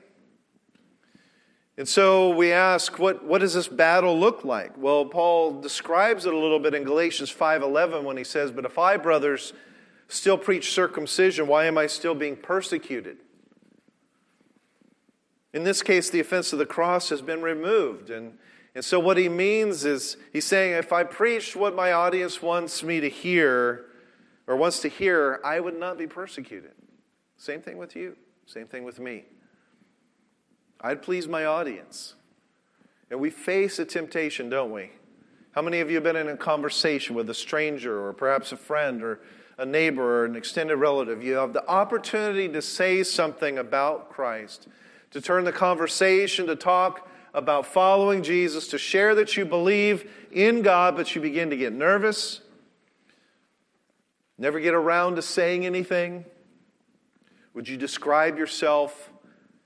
And 1.78 1.88
so 1.88 2.30
we 2.30 2.52
ask, 2.52 3.00
what, 3.00 3.24
what 3.24 3.40
does 3.40 3.56
this 3.56 3.68
battle 3.68 4.20
look 4.20 4.44
like? 4.44 4.78
Well, 4.78 5.06
Paul 5.06 5.60
describes 5.60 6.28
it 6.28 6.34
a 6.34 6.38
little 6.38 6.60
bit 6.60 6.76
in 6.76 6.84
Galatians 6.84 7.34
5.11 7.34 8.04
when 8.04 8.16
he 8.16 8.24
says, 8.24 8.52
But 8.52 8.66
if 8.66 8.78
I, 8.78 8.98
brothers, 8.98 9.54
still 10.08 10.38
preach 10.38 10.72
circumcision, 10.72 11.48
why 11.48 11.66
am 11.66 11.80
I 11.80 11.88
still 11.88 12.14
being 12.14 12.36
persecuted? 12.36 13.18
In 15.54 15.64
this 15.64 15.84
case, 15.84 16.10
the 16.10 16.20
offense 16.20 16.52
of 16.52 16.60
the 16.60 16.66
cross 16.66 17.10
has 17.10 17.22
been 17.22 17.42
removed. 17.42 18.10
And, 18.10 18.38
and 18.74 18.84
so 18.84 19.00
what 19.00 19.18
he 19.18 19.30
means 19.30 19.86
is, 19.86 20.18
he's 20.32 20.46
saying, 20.46 20.74
if 20.74 20.92
I 20.92 21.04
preach 21.04 21.56
what 21.56 21.76
my 21.76 21.92
audience 21.92 22.42
wants 22.42 22.84
me 22.84 23.00
to 23.00 23.10
hear, 23.10 23.86
or 24.48 24.56
wants 24.56 24.80
to 24.82 24.88
hear, 24.88 25.40
I 25.46 25.60
would 25.60 25.80
not 25.80 25.98
be 25.98 26.08
persecuted. 26.08 26.72
Same 27.38 27.62
thing 27.62 27.78
with 27.78 27.96
you. 27.96 28.18
Same 28.46 28.68
thing 28.68 28.84
with 28.84 29.00
me. 29.00 29.26
I'd 30.82 31.02
please 31.02 31.28
my 31.28 31.46
audience. 31.46 32.16
And 33.10 33.20
we 33.20 33.30
face 33.30 33.80
a 33.80 33.86
temptation, 33.86 34.50
don't 34.50 34.72
we? 34.72 34.92
How 35.52 35.62
many 35.62 35.80
of 35.80 35.90
you 35.90 35.96
have 35.96 36.04
been 36.04 36.16
in 36.16 36.30
a 36.30 36.36
conversation 36.36 37.16
with 37.16 37.30
a 37.30 37.34
stranger 37.34 38.04
or 38.04 38.12
perhaps 38.12 38.52
a 38.52 38.58
friend 38.58 39.04
or 39.04 39.20
a 39.58 39.66
neighbor 39.66 40.02
or 40.02 40.26
an 40.26 40.36
extended 40.36 40.78
relative? 40.78 41.24
You 41.24 41.36
have 41.36 41.54
the 41.54 41.66
opportunity 41.70 42.50
to 42.50 42.62
say 42.62 43.04
something 43.04 43.60
about 43.60 44.10
Christ, 44.10 44.68
to 45.14 45.22
turn 45.22 45.44
the 45.44 45.52
conversation, 45.52 46.48
to 46.48 46.56
talk 46.56 47.08
about 47.34 47.66
following 47.68 48.24
Jesus, 48.24 48.68
to 48.70 48.78
share 48.78 49.16
that 49.16 49.38
you 49.38 49.46
believe 49.46 50.12
in 50.32 50.62
God, 50.64 50.96
but 50.96 51.16
you 51.16 51.22
begin 51.22 51.52
to 51.52 51.58
get 51.58 51.72
nervous, 51.72 52.42
never 54.38 54.60
get 54.60 54.74
around 54.74 55.16
to 55.16 55.22
saying 55.22 55.66
anything. 55.66 56.26
Would 57.54 57.70
you 57.70 57.78
describe 57.78 58.40
yourself 58.40 59.12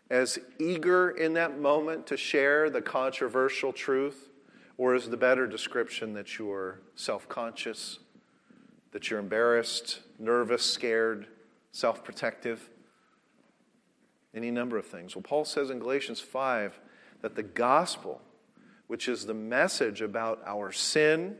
as 0.10 0.38
eager 0.60 1.12
in 1.12 1.34
that 1.34 1.60
moment 1.60 2.08
to 2.08 2.18
share 2.18 2.70
the 2.70 2.82
controversial 2.82 3.72
truth? 3.72 4.30
Or 4.78 4.96
is 4.96 5.10
the 5.10 5.18
better 5.18 5.48
description 5.48 6.14
that 6.14 6.38
you're 6.38 6.82
self 6.96 7.28
conscious, 7.28 8.00
that 8.92 9.10
you're 9.10 9.20
embarrassed, 9.20 10.02
nervous, 10.20 10.64
scared, 10.64 11.28
self 11.72 12.04
protective? 12.04 12.70
Any 14.34 14.52
number 14.52 14.78
of 14.78 14.86
things. 14.86 15.16
Well, 15.16 15.24
Paul 15.24 15.46
says 15.46 15.70
in 15.70 15.80
Galatians 15.80 16.20
5 16.20 16.80
that 17.22 17.36
the 17.36 17.44
gospel, 17.44 18.22
which 18.88 19.08
is 19.08 19.26
the 19.26 19.34
message 19.34 20.02
about 20.02 20.42
our 20.46 20.72
sin 20.72 21.38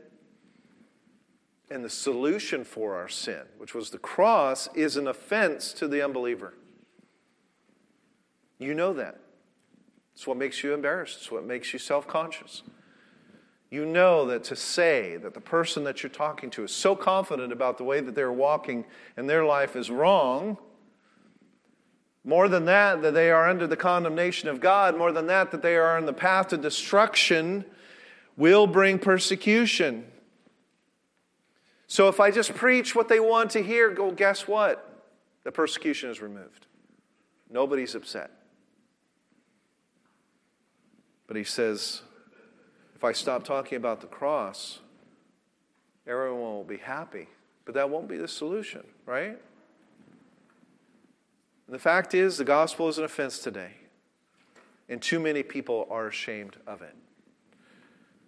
and 1.70 1.84
the 1.84 1.90
solution 1.90 2.64
for 2.64 2.96
our 2.96 3.08
sin, 3.08 3.42
which 3.58 3.74
was 3.74 3.90
the 3.90 3.98
cross, 3.98 4.68
is 4.74 4.96
an 4.96 5.06
offense 5.06 5.72
to 5.74 5.86
the 5.86 6.02
unbeliever. 6.02 6.54
You 8.58 8.74
know 8.74 8.92
that. 8.94 9.20
It's 10.14 10.26
what 10.26 10.36
makes 10.36 10.64
you 10.64 10.74
embarrassed, 10.74 11.18
it's 11.18 11.30
what 11.30 11.44
makes 11.44 11.72
you 11.72 11.78
self 11.78 12.08
conscious. 12.08 12.62
You 13.70 13.84
know 13.84 14.26
that 14.26 14.44
to 14.44 14.56
say 14.56 15.16
that 15.18 15.34
the 15.34 15.40
person 15.40 15.84
that 15.84 16.02
you're 16.02 16.10
talking 16.10 16.50
to 16.50 16.64
is 16.64 16.72
so 16.72 16.96
confident 16.96 17.52
about 17.52 17.76
the 17.76 17.84
way 17.84 18.00
that 18.00 18.14
they're 18.14 18.32
walking 18.32 18.86
and 19.16 19.28
their 19.28 19.44
life 19.44 19.76
is 19.76 19.90
wrong, 19.90 20.56
more 22.28 22.46
than 22.46 22.66
that, 22.66 23.00
that 23.00 23.14
they 23.14 23.30
are 23.30 23.48
under 23.48 23.66
the 23.66 23.74
condemnation 23.74 24.50
of 24.50 24.60
God, 24.60 24.98
more 24.98 25.12
than 25.12 25.28
that, 25.28 25.50
that 25.50 25.62
they 25.62 25.76
are 25.76 25.96
on 25.96 26.04
the 26.04 26.12
path 26.12 26.48
to 26.48 26.58
destruction, 26.58 27.64
will 28.36 28.66
bring 28.66 28.98
persecution. 28.98 30.04
So 31.86 32.06
if 32.08 32.20
I 32.20 32.30
just 32.30 32.54
preach 32.54 32.94
what 32.94 33.08
they 33.08 33.18
want 33.18 33.52
to 33.52 33.62
hear, 33.62 33.88
go, 33.88 34.10
guess 34.10 34.46
what? 34.46 35.06
The 35.44 35.52
persecution 35.52 36.10
is 36.10 36.20
removed. 36.20 36.66
Nobody's 37.50 37.94
upset. 37.94 38.30
But 41.26 41.38
he 41.38 41.44
says, 41.44 42.02
if 42.94 43.04
I 43.04 43.12
stop 43.12 43.42
talking 43.42 43.76
about 43.76 44.02
the 44.02 44.06
cross, 44.06 44.80
everyone 46.06 46.40
will 46.42 46.62
be 46.62 46.76
happy. 46.76 47.28
But 47.64 47.74
that 47.76 47.88
won't 47.88 48.06
be 48.06 48.18
the 48.18 48.28
solution, 48.28 48.84
right? 49.06 49.38
And 51.68 51.74
the 51.74 51.78
fact 51.78 52.14
is, 52.14 52.38
the 52.38 52.44
gospel 52.44 52.88
is 52.88 52.96
an 52.96 53.04
offense 53.04 53.38
today. 53.38 53.72
And 54.88 55.02
too 55.02 55.20
many 55.20 55.42
people 55.42 55.86
are 55.90 56.06
ashamed 56.06 56.56
of 56.66 56.80
it. 56.80 56.96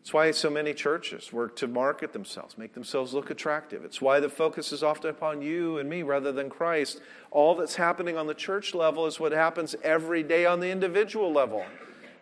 It's 0.02 0.12
why 0.12 0.30
so 0.30 0.50
many 0.50 0.75
churches 0.75 1.32
work 1.32 1.56
to 1.56 1.66
market 1.66 2.12
themselves, 2.12 2.59
make 2.59 2.75
themselves 2.75 3.14
look 3.14 3.30
attractive. 3.30 3.82
It's 3.82 4.02
why 4.02 4.20
the 4.20 4.28
focus 4.28 4.73
is 4.73 4.82
often 4.82 5.09
upon 5.09 5.40
you 5.40 5.78
and 5.78 5.88
me 5.88 6.02
rather 6.02 6.32
than 6.32 6.50
Christ. 6.50 7.00
All 7.30 7.54
that's 7.54 7.76
happening 7.76 8.18
on 8.18 8.26
the 8.26 8.35
church 8.35 8.75
level 8.75 9.06
is 9.06 9.18
what 9.18 9.32
happens 9.32 9.75
every 9.82 10.23
day 10.23 10.44
on 10.44 10.61
the 10.61 10.70
individual 10.70 11.32
level. 11.32 11.64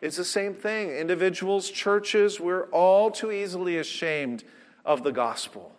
It's 0.00 0.16
the 0.16 0.24
same 0.24 0.54
thing. 0.54 0.90
Individuals, 0.90 1.68
churches, 1.68 2.38
we're 2.38 2.66
all 2.66 3.10
too 3.10 3.32
easily 3.32 3.78
ashamed 3.78 4.44
of 4.84 5.02
the 5.02 5.12
gospel. 5.12 5.72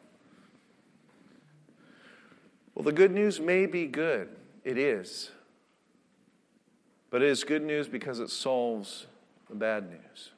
Well, 2.75 2.84
the 2.84 2.91
good 2.91 3.12
news 3.12 3.39
may 3.39 3.65
be 3.65 3.88
good. 3.88 4.29
It 4.63 4.78
is. 4.78 5.32
But 7.10 7.22
it 7.22 7.30
is 7.30 7.44
good 7.44 7.63
news 7.63 7.88
because 7.88 8.20
it 8.20 8.30
solves 8.30 9.08
the 9.50 9.56
bad 9.56 9.89
news 9.89 10.32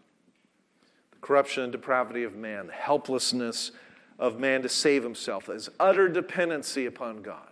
the 1.12 1.18
corruption 1.20 1.64
and 1.64 1.72
depravity 1.72 2.24
of 2.24 2.36
man, 2.36 2.68
the 2.68 2.74
helplessness 2.74 3.72
of 4.18 4.40
man 4.40 4.62
to 4.62 4.70
save 4.70 5.04
himself, 5.04 5.48
his 5.48 5.70
utter 5.80 6.08
dependency 6.08 6.86
upon 6.86 7.22
God. 7.22 7.50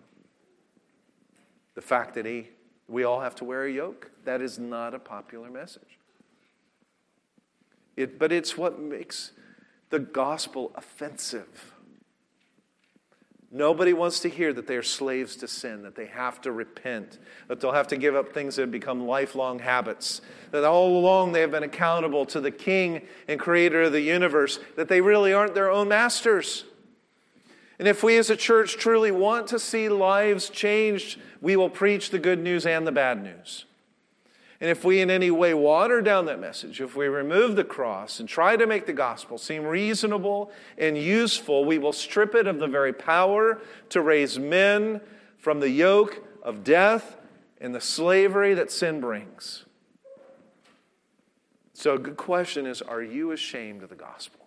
The 1.76 1.82
fact 1.82 2.14
that 2.16 2.26
he, 2.26 2.50
we 2.88 3.04
all 3.04 3.20
have 3.20 3.36
to 3.36 3.44
wear 3.44 3.66
a 3.66 3.72
yoke, 3.72 4.12
that 4.24 4.42
is 4.42 4.60
not 4.60 4.94
a 4.94 5.00
popular 5.00 5.50
message. 5.50 5.98
It, 7.98 8.18
but 8.18 8.32
it's 8.32 8.58
what 8.58 8.80
makes 8.80 9.32
the 9.90 10.00
gospel 10.00 10.72
offensive. 10.76 11.74
Nobody 13.52 13.94
wants 13.94 14.20
to 14.20 14.30
hear 14.30 14.54
that 14.54 14.68
they 14.68 14.76
are 14.76 14.84
slaves 14.84 15.36
to 15.38 15.48
sin, 15.48 15.82
that 15.82 15.96
they 15.96 16.06
have 16.06 16.40
to 16.42 16.52
repent, 16.52 17.18
that 17.48 17.60
they'll 17.60 17.72
have 17.72 17.88
to 17.88 17.98
give 17.98 18.16
up 18.16 18.32
things 18.32 18.56
that 18.56 18.64
have 18.64 18.72
become 18.72 19.08
lifelong 19.08 19.58
habits, 19.58 20.22
that 20.52 20.64
all 20.64 20.98
along 20.98 21.32
they 21.32 21.42
have 21.42 21.50
been 21.50 21.64
accountable 21.64 22.28
to 22.28 22.40
the 22.40 22.52
King 22.52 23.02
and 23.28 23.40
Creator 23.40 23.84
of 23.84 23.92
the 23.92 24.02
universe, 24.02 24.60
that 24.76 24.88
they 24.88 25.02
really 25.02 25.34
aren't 25.34 25.56
their 25.56 25.72
own 25.72 25.88
masters. 25.88 26.64
And 27.80 27.88
if 27.88 28.04
we 28.04 28.18
as 28.18 28.30
a 28.30 28.36
church 28.36 28.78
truly 28.78 29.10
want 29.10 29.48
to 29.48 29.58
see 29.58 29.90
lives 29.90 30.50
changed, 30.50 31.20
we 31.42 31.56
will 31.56 31.70
preach 31.70 32.12
the 32.12 32.20
good 32.20 32.40
news 32.40 32.68
and 32.68 32.86
the 32.86 32.92
bad 32.92 33.24
news. 33.24 33.66
And 34.62 34.70
if 34.70 34.84
we 34.84 35.00
in 35.00 35.10
any 35.10 35.32
way 35.32 35.54
water 35.54 36.02
down 36.02 36.26
that 36.26 36.40
message, 36.40 36.82
if 36.82 36.96
we 36.96 37.08
remove 37.08 37.56
the 37.56 37.64
cross 37.64 38.20
and 38.20 38.28
try 38.28 38.58
to 38.58 38.68
make 38.68 38.86
the 38.86 38.94
gospel 38.94 39.38
seem 39.38 39.64
reasonable 39.64 40.52
and 40.78 40.98
useful, 40.98 41.64
we 41.64 41.78
will 41.78 41.94
strip 41.94 42.36
it 42.36 42.46
of 42.46 42.60
the 42.60 42.68
very 42.68 42.92
power 42.92 43.62
to 43.90 44.02
raise 44.02 44.38
men 44.38 45.00
from 45.38 45.62
the 45.62 45.70
yoke 45.70 46.26
of 46.44 46.66
death 46.66 47.16
and 47.62 47.74
the 47.74 47.80
slavery 47.80 48.54
that 48.54 48.70
sin 48.70 49.00
brings. 49.00 49.66
So, 51.74 51.94
a 51.94 52.00
good 52.00 52.18
question 52.18 52.66
is 52.66 52.82
Are 52.82 53.02
you 53.02 53.32
ashamed 53.32 53.84
of 53.84 53.90
the 53.90 53.96
gospel? 53.96 54.46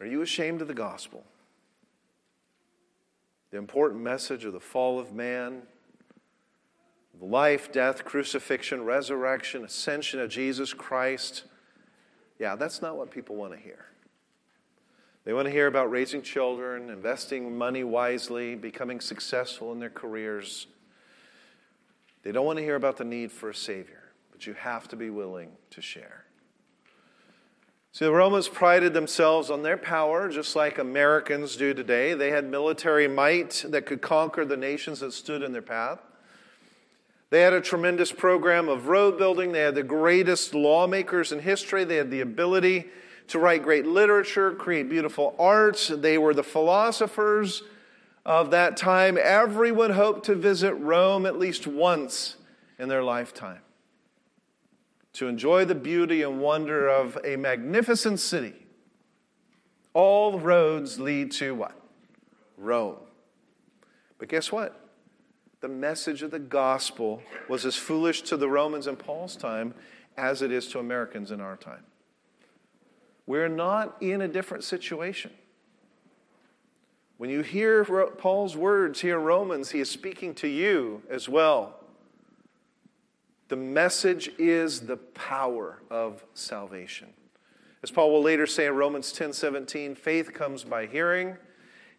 Are 0.00 0.06
you 0.06 0.22
ashamed 0.22 0.62
of 0.62 0.68
the 0.68 0.74
gospel? 0.74 1.24
The 3.50 3.58
important 3.58 4.02
message 4.02 4.46
of 4.46 4.54
the 4.54 4.60
fall 4.60 4.98
of 4.98 5.12
man 5.12 5.62
the 7.18 7.24
life, 7.24 7.72
death, 7.72 8.04
crucifixion, 8.04 8.84
resurrection, 8.84 9.64
ascension 9.64 10.20
of 10.20 10.28
Jesus 10.28 10.72
Christ. 10.72 11.44
Yeah, 12.38 12.56
that's 12.56 12.82
not 12.82 12.96
what 12.96 13.10
people 13.10 13.36
want 13.36 13.52
to 13.52 13.58
hear. 13.58 13.86
They 15.24 15.32
want 15.32 15.46
to 15.46 15.50
hear 15.50 15.66
about 15.66 15.90
raising 15.90 16.22
children, 16.22 16.88
investing 16.88 17.56
money 17.56 17.82
wisely, 17.82 18.54
becoming 18.54 19.00
successful 19.00 19.72
in 19.72 19.80
their 19.80 19.90
careers. 19.90 20.68
They 22.22 22.32
don't 22.32 22.46
want 22.46 22.58
to 22.58 22.64
hear 22.64 22.76
about 22.76 22.96
the 22.96 23.04
need 23.04 23.32
for 23.32 23.50
a 23.50 23.54
Savior, 23.54 24.12
but 24.30 24.46
you 24.46 24.54
have 24.54 24.86
to 24.88 24.96
be 24.96 25.10
willing 25.10 25.50
to 25.70 25.80
share. 25.80 26.26
See, 27.92 28.04
the 28.04 28.12
Romans 28.12 28.46
prided 28.46 28.92
themselves 28.92 29.50
on 29.50 29.62
their 29.62 29.78
power, 29.78 30.28
just 30.28 30.54
like 30.54 30.78
Americans 30.78 31.56
do 31.56 31.72
today. 31.72 32.12
They 32.12 32.30
had 32.30 32.44
military 32.44 33.08
might 33.08 33.64
that 33.68 33.86
could 33.86 34.02
conquer 34.02 34.44
the 34.44 34.56
nations 34.56 35.00
that 35.00 35.12
stood 35.12 35.42
in 35.42 35.52
their 35.52 35.62
path. 35.62 36.00
They 37.30 37.42
had 37.42 37.52
a 37.52 37.60
tremendous 37.60 38.12
program 38.12 38.68
of 38.68 38.86
road 38.86 39.18
building. 39.18 39.52
They 39.52 39.60
had 39.60 39.74
the 39.74 39.82
greatest 39.82 40.54
lawmakers 40.54 41.32
in 41.32 41.40
history. 41.40 41.84
They 41.84 41.96
had 41.96 42.10
the 42.10 42.20
ability 42.20 42.86
to 43.28 43.38
write 43.38 43.62
great 43.62 43.86
literature, 43.86 44.52
create 44.52 44.88
beautiful 44.88 45.34
art. 45.38 45.90
They 45.92 46.18
were 46.18 46.34
the 46.34 46.44
philosophers 46.44 47.62
of 48.24 48.50
that 48.52 48.76
time. 48.76 49.18
Everyone 49.20 49.90
hoped 49.90 50.26
to 50.26 50.34
visit 50.34 50.74
Rome 50.74 51.26
at 51.26 51.38
least 51.38 51.66
once 51.66 52.36
in 52.78 52.88
their 52.88 53.02
lifetime 53.02 53.60
to 55.16 55.28
enjoy 55.28 55.64
the 55.64 55.74
beauty 55.74 56.22
and 56.22 56.40
wonder 56.40 56.88
of 56.88 57.18
a 57.24 57.36
magnificent 57.36 58.20
city. 58.20 58.52
All 59.94 60.38
roads 60.38 61.00
lead 61.00 61.32
to 61.32 61.54
what? 61.54 61.72
Rome. 62.58 62.98
But 64.18 64.28
guess 64.28 64.52
what? 64.52 64.85
The 65.66 65.72
message 65.72 66.22
of 66.22 66.30
the 66.30 66.38
gospel 66.38 67.20
was 67.48 67.66
as 67.66 67.74
foolish 67.74 68.22
to 68.22 68.36
the 68.36 68.48
Romans 68.48 68.86
in 68.86 68.94
Paul's 68.94 69.34
time 69.34 69.74
as 70.16 70.40
it 70.40 70.52
is 70.52 70.68
to 70.68 70.78
Americans 70.78 71.32
in 71.32 71.40
our 71.40 71.56
time. 71.56 71.82
We're 73.26 73.48
not 73.48 73.96
in 74.00 74.20
a 74.20 74.28
different 74.28 74.62
situation. 74.62 75.32
When 77.16 77.30
you 77.30 77.40
hear 77.40 77.84
Paul's 77.84 78.56
words 78.56 79.00
here 79.00 79.18
in 79.18 79.24
Romans, 79.24 79.72
he 79.72 79.80
is 79.80 79.90
speaking 79.90 80.36
to 80.36 80.46
you 80.46 81.02
as 81.10 81.28
well. 81.28 81.80
The 83.48 83.56
message 83.56 84.30
is 84.38 84.82
the 84.82 84.98
power 84.98 85.82
of 85.90 86.24
salvation. 86.32 87.08
As 87.82 87.90
Paul 87.90 88.12
will 88.12 88.22
later 88.22 88.46
say 88.46 88.66
in 88.66 88.76
Romans 88.76 89.10
10 89.10 89.32
17, 89.32 89.96
faith 89.96 90.32
comes 90.32 90.62
by 90.62 90.86
hearing, 90.86 91.38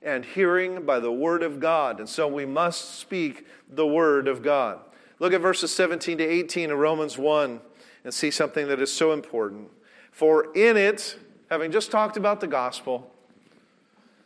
and 0.08 0.24
hearing 0.24 0.86
by 0.86 1.02
the 1.02 1.12
word 1.12 1.44
of 1.44 1.60
God. 1.60 2.00
And 2.00 2.08
so 2.08 2.30
we 2.30 2.46
must 2.46 2.98
speak 2.98 3.46
the 3.70 3.86
word 3.86 4.30
of 4.30 4.42
God. 4.42 4.80
Look 5.20 5.34
at 5.34 5.42
verses 5.42 5.76
17 5.76 6.20
to 6.20 6.24
18 6.24 6.72
of 6.72 6.80
Romans 6.80 7.18
1 7.18 7.60
and 8.06 8.14
see 8.14 8.32
something 8.32 8.70
that 8.70 8.80
is 8.80 8.92
so 8.92 9.12
important. 9.12 9.70
For 10.10 10.54
in 10.56 10.78
it, 10.78 11.20
having 11.52 11.74
just 11.74 11.92
talked 11.92 12.16
about 12.16 12.40
the 12.40 12.48
gospel, 12.48 13.14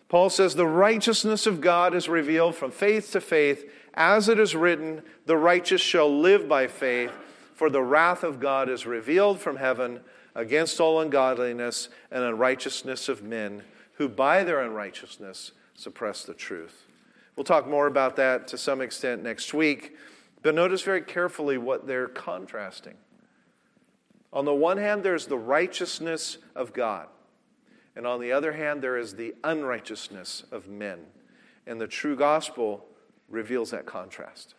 Paul 0.07 0.29
says, 0.29 0.53
The 0.53 0.67
righteousness 0.67 1.47
of 1.47 1.61
God 1.61 1.95
is 1.95 2.07
revealed 2.07 2.53
from 2.53 2.69
faith 2.69 3.11
to 3.13 3.19
faith, 3.19 3.67
as 3.95 4.29
it 4.29 4.39
is 4.39 4.55
written, 4.55 5.01
The 5.25 5.37
righteous 5.37 5.81
shall 5.81 6.15
live 6.15 6.47
by 6.47 6.67
faith, 6.67 7.11
for 7.55 7.71
the 7.71 7.81
wrath 7.81 8.23
of 8.23 8.39
God 8.39 8.69
is 8.69 8.85
revealed 8.85 9.39
from 9.39 9.55
heaven 9.55 10.01
against 10.35 10.79
all 10.79 11.01
ungodliness 11.01 11.89
and 12.11 12.23
unrighteousness 12.23 13.09
of 13.09 13.23
men, 13.23 13.63
who 13.93 14.09
by 14.09 14.43
their 14.43 14.61
unrighteousness 14.61 15.51
suppress 15.73 16.23
the 16.23 16.33
truth. 16.33 16.87
We'll 17.35 17.43
talk 17.43 17.67
more 17.67 17.87
about 17.87 18.15
that 18.17 18.47
to 18.49 18.57
some 18.57 18.81
extent 18.81 19.23
next 19.23 19.53
week, 19.53 19.95
but 20.41 20.55
notice 20.55 20.81
very 20.81 21.01
carefully 21.01 21.57
what 21.57 21.87
they're 21.87 22.07
contrasting. 22.07 22.95
On 24.33 24.45
the 24.45 24.53
one 24.53 24.77
hand, 24.77 25.03
there's 25.03 25.27
the 25.27 25.37
righteousness 25.37 26.37
of 26.55 26.73
God, 26.73 27.07
and 27.95 28.07
on 28.07 28.21
the 28.21 28.31
other 28.31 28.53
hand, 28.53 28.81
there 28.81 28.97
is 28.97 29.15
the 29.15 29.35
unrighteousness 29.43 30.43
of 30.51 30.67
men. 30.67 30.99
And 31.67 31.79
the 31.79 31.87
true 31.87 32.15
gospel 32.15 32.85
reveals 33.29 33.71
that 33.71 33.85
contrast. 33.85 34.55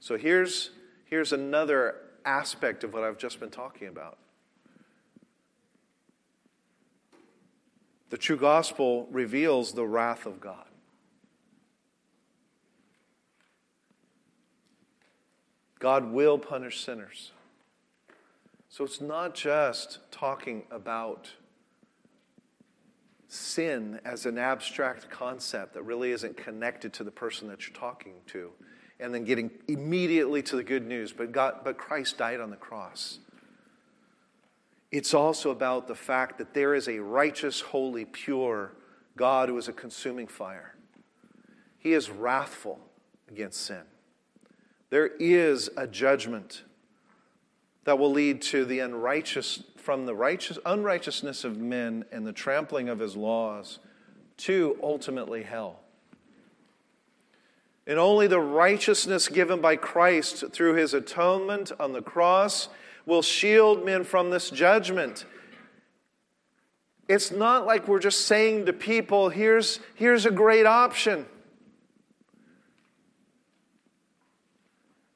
So 0.00 0.16
here's, 0.16 0.70
here's 1.04 1.32
another 1.32 1.96
aspect 2.24 2.84
of 2.84 2.92
what 2.92 3.04
I've 3.04 3.18
just 3.18 3.38
been 3.38 3.50
talking 3.50 3.88
about. 3.88 4.18
The 8.10 8.18
true 8.18 8.36
gospel 8.36 9.08
reveals 9.10 9.72
the 9.72 9.86
wrath 9.86 10.26
of 10.26 10.40
God. 10.40 10.66
God 15.78 16.12
will 16.12 16.36
punish 16.36 16.84
sinners. 16.84 17.32
So 18.68 18.84
it's 18.84 19.00
not 19.00 19.34
just 19.34 19.98
talking 20.10 20.64
about 20.70 21.30
sin 23.28 24.00
as 24.04 24.26
an 24.26 24.38
abstract 24.38 25.08
concept 25.08 25.74
that 25.74 25.82
really 25.82 26.10
isn't 26.10 26.36
connected 26.36 26.92
to 26.92 27.04
the 27.04 27.10
person 27.10 27.48
that 27.48 27.66
you're 27.66 27.76
talking 27.76 28.14
to 28.26 28.50
and 28.98 29.14
then 29.14 29.24
getting 29.24 29.50
immediately 29.68 30.42
to 30.42 30.56
the 30.56 30.64
good 30.64 30.84
news 30.84 31.12
but 31.12 31.30
God 31.30 31.60
but 31.62 31.78
Christ 31.78 32.18
died 32.18 32.40
on 32.40 32.50
the 32.50 32.56
cross 32.56 33.20
it's 34.92 35.14
also 35.14 35.50
about 35.50 35.86
the 35.86 35.94
fact 35.94 36.38
that 36.38 36.54
there 36.54 36.74
is 36.74 36.88
a 36.88 36.98
righteous, 36.98 37.60
holy, 37.60 38.04
pure 38.04 38.72
God 39.16 39.48
who 39.48 39.56
is 39.56 39.68
a 39.68 39.72
consuming 39.72 40.26
fire. 40.26 40.74
He 41.78 41.92
is 41.92 42.10
wrathful 42.10 42.80
against 43.28 43.60
sin. 43.62 43.82
There 44.90 45.06
is 45.06 45.70
a 45.76 45.86
judgment 45.86 46.64
that 47.84 47.98
will 47.98 48.10
lead 48.10 48.42
to 48.42 48.64
the 48.64 48.80
unrighteous, 48.80 49.62
from 49.76 50.06
the 50.06 50.14
righteous, 50.14 50.58
unrighteousness 50.66 51.44
of 51.44 51.56
men 51.56 52.04
and 52.12 52.26
the 52.26 52.32
trampling 52.32 52.88
of 52.88 52.98
his 52.98 53.16
laws 53.16 53.78
to 54.38 54.78
ultimately 54.82 55.42
hell. 55.44 55.80
And 57.86 57.98
only 57.98 58.26
the 58.26 58.40
righteousness 58.40 59.28
given 59.28 59.60
by 59.60 59.76
Christ 59.76 60.44
through 60.52 60.74
his 60.74 60.92
atonement 60.92 61.72
on 61.80 61.92
the 61.92 62.02
cross 62.02 62.68
will 63.06 63.22
shield 63.22 63.84
men 63.84 64.04
from 64.04 64.30
this 64.30 64.50
judgment. 64.50 65.24
It's 67.08 67.30
not 67.30 67.66
like 67.66 67.88
we're 67.88 67.98
just 67.98 68.26
saying 68.26 68.66
to 68.66 68.72
people, 68.72 69.30
here's, 69.30 69.80
here's 69.94 70.26
a 70.26 70.30
great 70.30 70.66
option. 70.66 71.26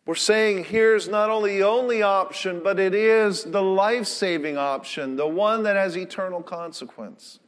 We're 0.06 0.16
saying 0.16 0.64
here's 0.64 1.08
not 1.08 1.30
only 1.30 1.58
the 1.58 1.66
only 1.66 2.02
option, 2.02 2.60
but 2.62 2.78
it 2.78 2.94
is 2.94 3.44
the 3.44 3.62
life 3.62 4.06
saving 4.06 4.58
option, 4.58 5.16
the 5.16 5.26
one 5.26 5.62
that 5.62 5.76
has 5.76 5.96
eternal 5.96 6.42
consequence. 6.42 7.38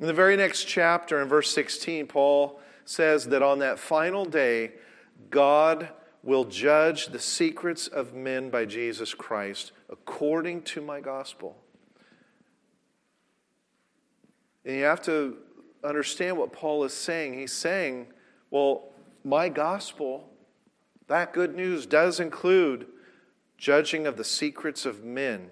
In 0.00 0.06
the 0.06 0.12
very 0.12 0.36
next 0.36 0.64
chapter, 0.64 1.20
in 1.20 1.28
verse 1.28 1.52
16, 1.52 2.06
Paul 2.06 2.58
says 2.84 3.26
that 3.26 3.42
on 3.42 3.60
that 3.60 3.78
final 3.78 4.24
day, 4.24 4.72
God 5.30 5.90
will 6.22 6.44
judge 6.44 7.06
the 7.06 7.18
secrets 7.18 7.86
of 7.86 8.14
men 8.14 8.50
by 8.50 8.64
Jesus 8.64 9.14
Christ 9.14 9.72
according 9.88 10.62
to 10.62 10.80
my 10.80 11.00
gospel. 11.00 11.56
And 14.64 14.76
you 14.76 14.84
have 14.84 15.02
to 15.02 15.38
understand 15.82 16.36
what 16.36 16.52
Paul 16.52 16.84
is 16.84 16.92
saying. 16.92 17.34
He's 17.34 17.52
saying, 17.52 18.08
well, 18.50 18.90
my 19.24 19.48
gospel, 19.48 20.28
that 21.06 21.32
good 21.32 21.54
news 21.54 21.86
does 21.86 22.20
include 22.20 22.86
judging 23.56 24.06
of 24.06 24.16
the 24.16 24.24
secrets 24.24 24.84
of 24.86 25.04
men 25.04 25.50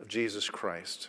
of 0.00 0.08
Jesus 0.08 0.50
Christ. 0.50 1.08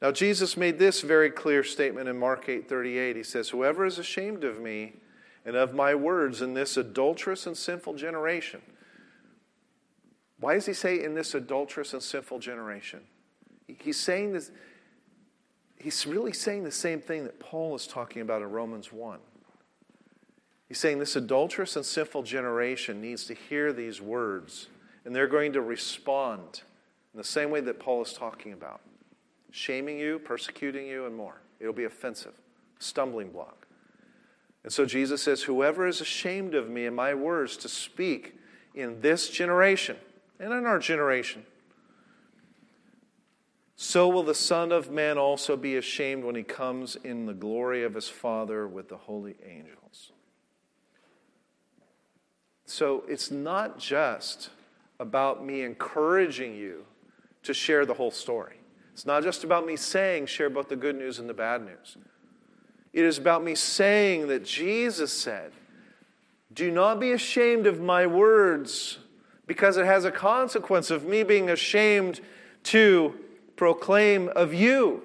Now 0.00 0.12
Jesus 0.12 0.56
made 0.56 0.78
this 0.78 1.00
very 1.00 1.30
clear 1.30 1.64
statement 1.64 2.08
in 2.08 2.18
Mark 2.18 2.46
8:38. 2.46 3.16
He 3.16 3.22
says, 3.22 3.48
"Whoever 3.48 3.84
is 3.84 3.98
ashamed 3.98 4.44
of 4.44 4.60
me 4.60 5.00
and 5.46 5.56
of 5.56 5.72
my 5.72 5.94
words 5.94 6.42
in 6.42 6.52
this 6.52 6.76
adulterous 6.76 7.46
and 7.46 7.56
sinful 7.56 7.94
generation." 7.94 8.60
Why 10.38 10.54
does 10.54 10.66
he 10.66 10.74
say 10.74 11.02
in 11.02 11.14
this 11.14 11.34
adulterous 11.34 11.94
and 11.94 12.02
sinful 12.02 12.40
generation? 12.40 13.06
He's 13.66 13.98
saying 13.98 14.32
this 14.32 14.50
he's 15.78 16.06
really 16.06 16.32
saying 16.32 16.64
the 16.64 16.70
same 16.70 17.00
thing 17.00 17.24
that 17.24 17.38
Paul 17.38 17.74
is 17.74 17.86
talking 17.86 18.22
about 18.22 18.42
in 18.42 18.50
Romans 18.50 18.92
1. 18.92 19.20
He's 20.68 20.78
saying 20.78 20.98
this 20.98 21.16
adulterous 21.16 21.76
and 21.76 21.86
sinful 21.86 22.24
generation 22.24 23.00
needs 23.00 23.24
to 23.26 23.34
hear 23.34 23.72
these 23.72 24.00
words, 24.00 24.68
and 25.04 25.14
they're 25.14 25.28
going 25.28 25.52
to 25.52 25.60
respond 25.60 26.62
in 27.14 27.18
the 27.18 27.24
same 27.24 27.50
way 27.50 27.60
that 27.60 27.78
Paul 27.78 28.02
is 28.02 28.12
talking 28.12 28.52
about 28.52 28.80
shaming 29.52 29.98
you, 29.98 30.18
persecuting 30.18 30.86
you, 30.86 31.06
and 31.06 31.16
more. 31.16 31.40
It'll 31.60 31.72
be 31.72 31.84
offensive, 31.84 32.34
stumbling 32.78 33.30
block. 33.30 33.65
And 34.66 34.72
so 34.72 34.84
Jesus 34.84 35.22
says, 35.22 35.44
Whoever 35.44 35.86
is 35.86 36.00
ashamed 36.00 36.56
of 36.56 36.68
me 36.68 36.86
and 36.86 36.96
my 36.96 37.14
words 37.14 37.56
to 37.58 37.68
speak 37.68 38.36
in 38.74 39.00
this 39.00 39.28
generation 39.28 39.96
and 40.40 40.52
in 40.52 40.66
our 40.66 40.80
generation, 40.80 41.46
so 43.76 44.08
will 44.08 44.24
the 44.24 44.34
Son 44.34 44.72
of 44.72 44.90
Man 44.90 45.18
also 45.18 45.56
be 45.56 45.76
ashamed 45.76 46.24
when 46.24 46.34
he 46.34 46.42
comes 46.42 46.96
in 46.96 47.26
the 47.26 47.32
glory 47.32 47.84
of 47.84 47.94
his 47.94 48.08
Father 48.08 48.66
with 48.66 48.88
the 48.88 48.96
holy 48.96 49.36
angels. 49.48 50.10
So 52.64 53.04
it's 53.06 53.30
not 53.30 53.78
just 53.78 54.50
about 54.98 55.46
me 55.46 55.62
encouraging 55.62 56.56
you 56.56 56.86
to 57.44 57.54
share 57.54 57.86
the 57.86 57.94
whole 57.94 58.10
story. 58.10 58.56
It's 58.92 59.06
not 59.06 59.22
just 59.22 59.44
about 59.44 59.64
me 59.64 59.76
saying, 59.76 60.26
share 60.26 60.50
both 60.50 60.68
the 60.68 60.74
good 60.74 60.96
news 60.96 61.20
and 61.20 61.28
the 61.28 61.34
bad 61.34 61.64
news. 61.64 61.96
It 62.96 63.04
is 63.04 63.18
about 63.18 63.44
me 63.44 63.54
saying 63.54 64.28
that 64.28 64.42
Jesus 64.42 65.12
said, 65.12 65.52
Do 66.50 66.70
not 66.70 66.98
be 66.98 67.12
ashamed 67.12 67.66
of 67.66 67.78
my 67.78 68.06
words, 68.06 68.96
because 69.46 69.76
it 69.76 69.84
has 69.84 70.06
a 70.06 70.10
consequence 70.10 70.90
of 70.90 71.04
me 71.04 71.22
being 71.22 71.50
ashamed 71.50 72.22
to 72.64 73.14
proclaim 73.54 74.30
of 74.34 74.54
you. 74.54 75.02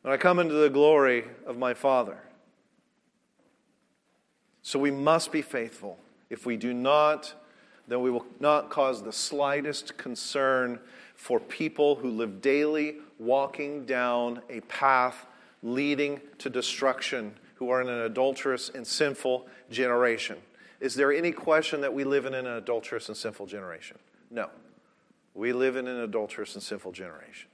When 0.00 0.14
I 0.14 0.16
come 0.16 0.38
into 0.38 0.54
the 0.54 0.70
glory 0.70 1.24
of 1.46 1.58
my 1.58 1.74
Father. 1.74 2.16
So 4.62 4.78
we 4.78 4.90
must 4.90 5.30
be 5.30 5.42
faithful. 5.42 5.98
If 6.30 6.46
we 6.46 6.56
do 6.56 6.72
not, 6.72 7.34
then 7.88 8.02
we 8.02 8.10
will 8.10 8.26
not 8.38 8.70
cause 8.70 9.02
the 9.02 9.12
slightest 9.12 9.96
concern 9.96 10.78
for 11.14 11.40
people 11.40 11.96
who 11.96 12.10
live 12.10 12.40
daily 12.40 12.96
walking 13.18 13.84
down 13.84 14.40
a 14.48 14.60
path 14.62 15.26
leading 15.62 16.20
to 16.38 16.48
destruction, 16.48 17.34
who 17.56 17.70
are 17.70 17.80
in 17.80 17.88
an 17.88 18.02
adulterous 18.02 18.68
and 18.68 18.86
sinful 18.86 19.46
generation. 19.70 20.36
Is 20.80 20.94
there 20.94 21.12
any 21.12 21.32
question 21.32 21.80
that 21.80 21.92
we 21.92 22.04
live 22.04 22.24
in 22.26 22.34
an 22.34 22.46
adulterous 22.46 23.08
and 23.08 23.16
sinful 23.16 23.46
generation? 23.46 23.98
No. 24.30 24.48
We 25.34 25.52
live 25.52 25.76
in 25.76 25.88
an 25.88 26.00
adulterous 26.00 26.54
and 26.54 26.62
sinful 26.62 26.92
generation. 26.92 27.48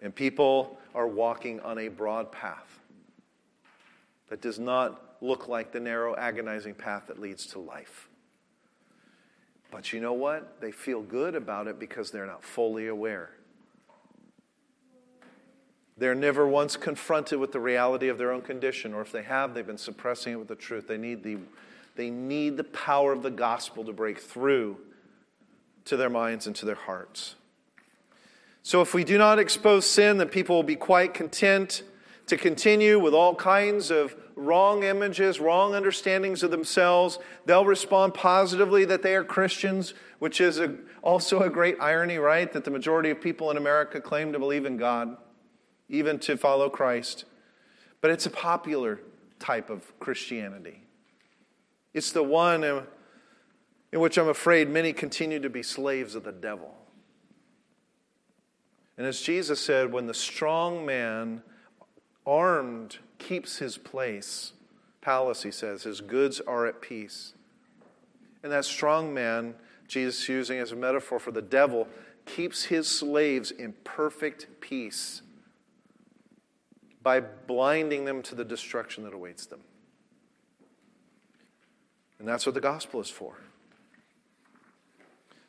And 0.00 0.14
people 0.14 0.78
are 0.94 1.06
walking 1.06 1.60
on 1.60 1.78
a 1.78 1.88
broad 1.88 2.32
path 2.32 2.80
that 4.28 4.40
does 4.40 4.58
not 4.58 5.16
look 5.20 5.48
like 5.48 5.72
the 5.72 5.80
narrow, 5.80 6.16
agonizing 6.16 6.74
path 6.74 7.04
that 7.08 7.18
leads 7.18 7.46
to 7.48 7.58
life. 7.58 8.08
But 9.70 9.92
you 9.92 10.00
know 10.00 10.12
what? 10.12 10.60
They 10.60 10.70
feel 10.70 11.02
good 11.02 11.34
about 11.34 11.66
it 11.66 11.78
because 11.78 12.10
they're 12.10 12.26
not 12.26 12.44
fully 12.44 12.86
aware. 12.86 13.30
They're 15.98 16.14
never 16.14 16.46
once 16.46 16.76
confronted 16.76 17.38
with 17.38 17.52
the 17.52 17.60
reality 17.60 18.08
of 18.08 18.18
their 18.18 18.30
own 18.30 18.42
condition, 18.42 18.92
or 18.92 19.00
if 19.00 19.12
they 19.12 19.22
have, 19.22 19.54
they've 19.54 19.66
been 19.66 19.78
suppressing 19.78 20.34
it 20.34 20.36
with 20.36 20.48
the 20.48 20.54
truth. 20.54 20.88
They 20.88 20.98
need 20.98 21.22
the, 21.22 21.38
they 21.94 22.10
need 22.10 22.58
the 22.58 22.64
power 22.64 23.12
of 23.12 23.22
the 23.22 23.30
gospel 23.30 23.84
to 23.84 23.92
break 23.92 24.18
through 24.18 24.76
to 25.86 25.96
their 25.96 26.10
minds 26.10 26.46
and 26.46 26.54
to 26.56 26.66
their 26.66 26.74
hearts. 26.74 27.36
So, 28.62 28.82
if 28.82 28.92
we 28.92 29.04
do 29.04 29.16
not 29.16 29.38
expose 29.38 29.86
sin, 29.86 30.18
then 30.18 30.28
people 30.28 30.56
will 30.56 30.64
be 30.64 30.76
quite 30.76 31.14
content 31.14 31.82
to 32.26 32.36
continue 32.36 32.98
with 32.98 33.14
all 33.14 33.34
kinds 33.34 33.90
of 33.90 34.16
wrong 34.36 34.84
images, 34.84 35.40
wrong 35.40 35.74
understandings 35.74 36.42
of 36.42 36.50
themselves. 36.50 37.18
They'll 37.46 37.64
respond 37.64 38.14
positively 38.14 38.84
that 38.84 39.02
they 39.02 39.16
are 39.16 39.24
Christians, 39.24 39.94
which 40.18 40.40
is 40.40 40.58
a, 40.58 40.76
also 41.02 41.40
a 41.40 41.50
great 41.50 41.76
irony, 41.80 42.18
right? 42.18 42.52
That 42.52 42.64
the 42.64 42.70
majority 42.70 43.10
of 43.10 43.20
people 43.20 43.50
in 43.50 43.56
America 43.56 44.00
claim 44.00 44.32
to 44.34 44.38
believe 44.38 44.66
in 44.66 44.76
God, 44.76 45.16
even 45.88 46.18
to 46.20 46.36
follow 46.36 46.68
Christ. 46.68 47.24
But 48.02 48.10
it's 48.10 48.26
a 48.26 48.30
popular 48.30 49.00
type 49.38 49.70
of 49.70 49.98
Christianity. 49.98 50.82
It's 51.94 52.12
the 52.12 52.22
one 52.22 52.62
in, 52.62 52.82
in 53.90 54.00
which 54.00 54.18
I'm 54.18 54.28
afraid 54.28 54.68
many 54.68 54.92
continue 54.92 55.40
to 55.40 55.48
be 55.48 55.62
slaves 55.62 56.14
of 56.14 56.24
the 56.24 56.32
devil. 56.32 56.74
And 58.98 59.06
as 59.06 59.20
Jesus 59.20 59.60
said, 59.60 59.92
when 59.92 60.06
the 60.06 60.14
strong 60.14 60.84
man 60.84 61.42
armed 62.26 62.98
keeps 63.18 63.58
his 63.58 63.78
place. 63.78 64.52
Palace, 65.00 65.42
he 65.42 65.50
says, 65.50 65.84
his 65.84 66.00
goods 66.00 66.40
are 66.40 66.66
at 66.66 66.80
peace. 66.80 67.34
And 68.42 68.52
that 68.52 68.64
strong 68.64 69.14
man, 69.14 69.54
Jesus 69.86 70.28
using 70.28 70.58
as 70.58 70.72
a 70.72 70.76
metaphor 70.76 71.18
for 71.18 71.30
the 71.30 71.42
devil, 71.42 71.88
keeps 72.24 72.64
his 72.64 72.88
slaves 72.88 73.50
in 73.50 73.72
perfect 73.84 74.48
peace 74.60 75.22
by 77.02 77.20
blinding 77.20 78.04
them 78.04 78.20
to 78.22 78.34
the 78.34 78.44
destruction 78.44 79.04
that 79.04 79.14
awaits 79.14 79.46
them. 79.46 79.60
And 82.18 82.26
that's 82.26 82.46
what 82.46 82.54
the 82.54 82.60
gospel 82.60 83.00
is 83.00 83.10
for. 83.10 83.38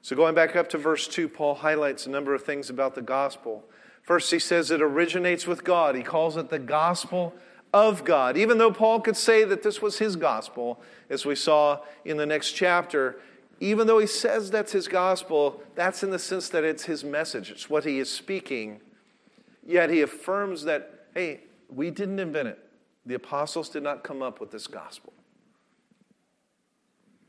So, 0.04 0.16
going 0.16 0.36
back 0.36 0.56
up 0.56 0.70
to 0.70 0.78
verse 0.78 1.08
2, 1.08 1.28
Paul 1.28 1.56
highlights 1.56 2.06
a 2.06 2.10
number 2.10 2.34
of 2.34 2.44
things 2.44 2.70
about 2.70 2.96
the 2.96 3.02
gospel. 3.02 3.66
First, 4.08 4.32
he 4.32 4.40
says 4.40 4.72
it 4.72 4.82
originates 4.82 5.46
with 5.46 5.66
God. 5.66 5.94
He 5.94 6.02
calls 6.02 6.38
it 6.38 6.50
the 6.50 6.60
gospel 6.60 7.34
of 7.74 8.06
God. 8.06 8.38
Even 8.38 8.58
though 8.58 8.72
Paul 8.72 9.02
could 9.02 9.18
say 9.18 9.44
that 9.44 9.64
this 9.64 9.82
was 9.82 10.00
his 10.00 10.16
gospel, 10.16 10.80
as 11.10 11.26
we 11.26 11.36
saw 11.36 11.82
in 12.06 12.16
the 12.16 12.26
next 12.26 12.54
chapter, 12.54 13.20
even 13.60 13.86
though 13.86 14.00
he 14.00 14.08
says 14.08 14.50
that's 14.50 14.72
his 14.72 14.88
gospel, 14.88 15.62
that's 15.76 16.04
in 16.04 16.10
the 16.10 16.20
sense 16.20 16.48
that 16.48 16.64
it's 16.64 16.86
his 16.86 17.04
message, 17.04 17.52
it's 17.52 17.70
what 17.70 17.84
he 17.84 18.00
is 18.00 18.10
speaking. 18.10 18.80
Yet 19.66 19.90
he 19.90 20.00
affirms 20.00 20.64
that, 20.64 21.08
hey, 21.14 21.42
we 21.70 21.92
didn't 21.92 22.20
invent 22.20 22.48
it. 22.48 22.60
The 23.06 23.16
apostles 23.16 23.68
did 23.68 23.84
not 23.84 24.06
come 24.06 24.22
up 24.22 24.40
with 24.40 24.52
this 24.52 24.68
gospel. 24.68 25.12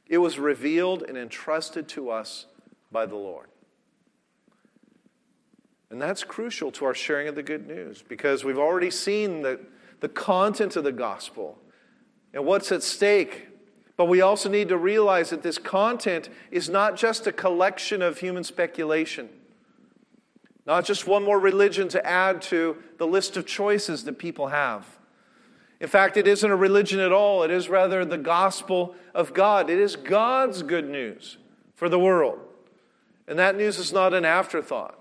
It 0.07 0.19
was 0.19 0.39
revealed 0.39 1.03
and 1.03 1.19
entrusted 1.19 1.89
to 1.89 2.11
us 2.11 2.47
by 2.93 3.05
the 3.05 3.17
Lord. 3.17 3.49
And 5.91 6.01
that's 6.01 6.23
crucial 6.23 6.71
to 6.73 6.85
our 6.85 6.95
sharing 6.95 7.29
of 7.29 7.35
the 7.35 7.43
good 7.43 7.67
news 7.67 8.03
because 8.07 8.45
we've 8.45 8.59
already 8.59 8.91
seen 8.91 9.43
that 9.43 9.61
the 10.01 10.09
content 10.09 10.77
of 10.77 10.85
the 10.85 10.93
gospel 10.93 11.59
and 12.35 12.45
what's 12.45 12.71
at 12.71 12.83
stake. 12.83 13.49
But 13.97 14.05
we 14.05 14.21
also 14.21 14.49
need 14.49 14.69
to 14.69 14.77
realize 14.77 15.31
that 15.31 15.43
this 15.43 15.59
content 15.59 16.29
is 16.51 16.69
not 16.69 16.97
just 16.97 17.27
a 17.27 17.33
collection 17.33 18.03
of 18.03 18.19
human 18.19 18.45
speculation. 18.45 19.29
not 20.67 20.85
just 20.85 21.07
one 21.07 21.25
more 21.25 21.41
religion 21.41 21.89
to 21.89 22.07
add 22.07 22.43
to 22.43 22.77
the 22.99 23.07
list 23.07 23.39
of 23.39 23.47
choices 23.47 24.05
that 24.05 24.19
people 24.19 24.49
have. 24.49 24.85
In 25.81 25.89
fact, 25.89 26.19
it 26.19 26.29
isn't 26.29 26.51
a 26.51 26.57
religion 26.57 27.01
at 27.01 27.11
all, 27.11 27.43
it 27.43 27.51
is 27.51 27.71
rather 27.71 28.05
the 28.05 28.19
gospel 28.19 28.95
of 29.15 29.33
God. 29.33 29.71
It 29.71 29.79
is 29.79 29.97
God's 29.97 30.63
good 30.63 30.87
news 30.87 31.39
for 31.75 31.89
the 31.89 31.99
world. 31.99 32.41
And 33.27 33.39
that 33.39 33.57
news 33.57 33.79
is 33.79 33.93
not 33.93 34.13
an 34.13 34.27
afterthought. 34.27 34.98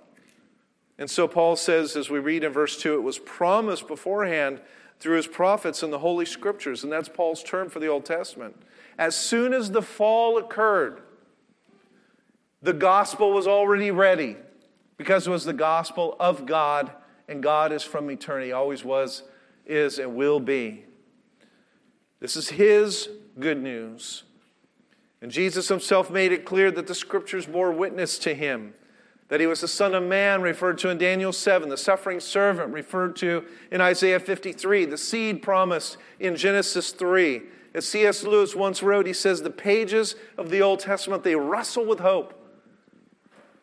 And 0.99 1.09
so 1.09 1.27
Paul 1.27 1.55
says, 1.55 1.95
as 1.95 2.09
we 2.09 2.19
read 2.19 2.43
in 2.43 2.51
verse 2.51 2.77
2, 2.77 2.95
it 2.95 3.03
was 3.03 3.19
promised 3.19 3.87
beforehand 3.87 4.61
through 4.99 5.17
his 5.17 5.27
prophets 5.27 5.83
in 5.83 5.91
the 5.91 5.99
Holy 5.99 6.25
Scriptures. 6.25 6.83
And 6.83 6.91
that's 6.91 7.09
Paul's 7.09 7.43
term 7.43 7.69
for 7.69 7.79
the 7.79 7.87
Old 7.87 8.05
Testament. 8.05 8.55
As 8.97 9.15
soon 9.15 9.53
as 9.53 9.71
the 9.71 9.81
fall 9.81 10.37
occurred, 10.37 11.01
the 12.61 12.73
gospel 12.73 13.31
was 13.31 13.45
already 13.45 13.91
ready 13.91 14.37
because 14.97 15.27
it 15.27 15.29
was 15.29 15.45
the 15.45 15.53
gospel 15.53 16.15
of 16.19 16.47
God, 16.47 16.91
and 17.27 17.43
God 17.43 17.71
is 17.71 17.83
from 17.83 18.09
eternity, 18.09 18.51
always 18.51 18.83
was, 18.83 19.21
is, 19.67 19.99
and 19.99 20.15
will 20.15 20.39
be. 20.39 20.85
This 22.19 22.35
is 22.35 22.49
his 22.49 23.09
good 23.39 23.61
news. 23.61 24.23
And 25.21 25.31
Jesus 25.31 25.67
himself 25.67 26.09
made 26.09 26.31
it 26.31 26.45
clear 26.45 26.71
that 26.71 26.87
the 26.87 26.95
scriptures 26.95 27.45
bore 27.45 27.71
witness 27.71 28.17
to 28.19 28.33
him 28.33 28.73
that 29.29 29.39
he 29.39 29.47
was 29.47 29.61
the 29.61 29.67
Son 29.67 29.93
of 29.93 30.03
Man, 30.03 30.41
referred 30.41 30.77
to 30.79 30.89
in 30.89 30.97
Daniel 30.97 31.33
7, 31.33 31.67
the 31.67 31.77
suffering 31.77 32.19
servant, 32.19 32.71
referred 32.71 33.15
to 33.17 33.45
in 33.71 33.81
Isaiah 33.81 34.19
53, 34.19 34.85
the 34.85 34.97
seed 34.97 35.41
promised 35.41 35.97
in 36.19 36.35
Genesis 36.35 36.91
3. 36.91 37.41
As 37.73 37.85
C.S. 37.85 38.23
Lewis 38.23 38.55
once 38.55 38.81
wrote, 38.81 39.05
he 39.05 39.13
says, 39.13 39.41
The 39.41 39.49
pages 39.49 40.15
of 40.37 40.49
the 40.49 40.61
Old 40.61 40.79
Testament, 40.79 41.23
they 41.23 41.35
rustle 41.35 41.85
with 41.85 41.99
hope. 41.99 42.33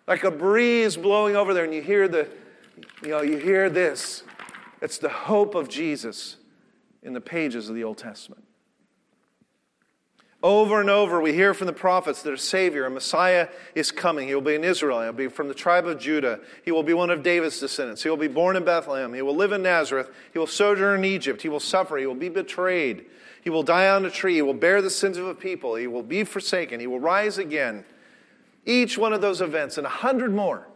Like 0.07 0.25
a 0.25 0.31
breeze 0.31 0.97
blowing 0.97 1.35
over 1.35 1.55
there, 1.55 1.65
and 1.65 1.73
you 1.73 1.81
hear 1.81 2.09
the, 2.09 2.29
you 3.03 3.09
know, 3.09 3.23
you 3.23 3.39
hear 3.39 3.71
this. 3.71 4.23
It's 4.83 4.99
the 4.99 5.09
hope 5.09 5.55
of 5.55 5.71
Jesus 5.71 6.37
in 7.03 7.15
the 7.15 7.21
pages 7.21 7.71
of 7.71 7.75
the 7.75 7.85
Old 7.85 7.97
Testament. 7.97 8.44
Over 10.45 10.79
and 10.79 10.91
over, 10.91 11.23
we 11.23 11.33
hear 11.33 11.55
from 11.55 11.69
the 11.69 11.73
prophets 11.73 12.21
that 12.21 12.35
a 12.35 12.37
Savior, 12.37 12.85
a 12.85 12.91
Messiah, 12.91 13.49
is 13.75 13.91
coming. 13.91 14.29
He 14.29 14.35
will 14.35 14.43
be 14.43 14.55
in 14.55 14.63
Israel. 14.63 15.01
He 15.01 15.07
will 15.07 15.15
be 15.15 15.29
from 15.29 15.49
the 15.49 15.55
tribe 15.55 15.87
of 15.87 15.99
Judah. 15.99 16.39
He 16.67 16.71
will 16.71 16.83
be 16.83 16.93
one 16.93 17.09
of 17.09 17.23
David's 17.23 17.59
descendants. 17.59 18.03
He 18.03 18.11
will 18.11 18.19
be 18.19 18.29
born 18.29 18.55
in 18.55 18.63
Bethlehem. 18.63 19.15
He 19.15 19.23
will 19.23 19.35
live 19.35 19.53
in 19.53 19.63
Nazareth. 19.63 20.11
He 20.35 20.39
will 20.39 20.47
sojourn 20.47 20.99
in 20.99 21.05
Egypt. 21.07 21.41
He 21.41 21.49
will 21.49 21.61
suffer. 21.61 21.97
He 21.97 22.05
will 22.05 22.15
be 22.15 22.29
betrayed. 22.29 23.07
He 23.41 23.49
will 23.49 23.63
die 23.63 23.89
on 23.89 24.05
a 24.05 24.11
tree. 24.11 24.35
He 24.35 24.43
will 24.43 24.53
bear 24.53 24.83
the 24.83 24.91
sins 24.91 25.17
of 25.17 25.27
a 25.27 25.35
people. 25.35 25.77
He 25.77 25.87
will 25.87 26.03
be 26.03 26.25
forsaken. 26.25 26.79
He 26.79 26.87
will 26.87 27.01
rise 27.01 27.39
again. 27.39 27.83
Each 28.67 28.99
one 28.99 29.15
of 29.15 29.23
those 29.23 29.41
events 29.41 29.79
and 29.79 29.87
a 29.87 29.91
hundred 29.91 30.35
more, 30.35 30.69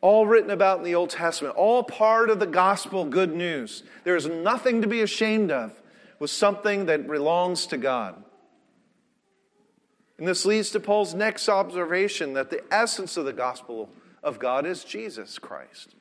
all 0.00 0.26
written 0.26 0.50
about 0.50 0.78
in 0.78 0.84
the 0.84 0.94
Old 0.94 1.10
Testament, 1.10 1.56
all 1.56 1.82
part 1.82 2.30
of 2.30 2.40
the 2.40 2.46
gospel 2.46 3.04
good 3.04 3.36
news. 3.36 3.82
There 4.04 4.16
is 4.16 4.24
nothing 4.24 4.80
to 4.80 4.88
be 4.88 5.02
ashamed 5.02 5.50
of 5.50 5.78
with 6.18 6.30
something 6.30 6.86
that 6.86 7.06
belongs 7.06 7.66
to 7.66 7.76
God. 7.76 8.24
And 10.20 10.28
this 10.28 10.44
leads 10.44 10.68
to 10.72 10.80
Paul's 10.80 11.14
next 11.14 11.48
observation 11.48 12.34
that 12.34 12.50
the 12.50 12.62
essence 12.70 13.16
of 13.16 13.24
the 13.24 13.32
gospel 13.32 13.88
of 14.22 14.38
God 14.38 14.66
is 14.66 14.84
Jesus 14.84 15.38
Christ. 15.38 15.94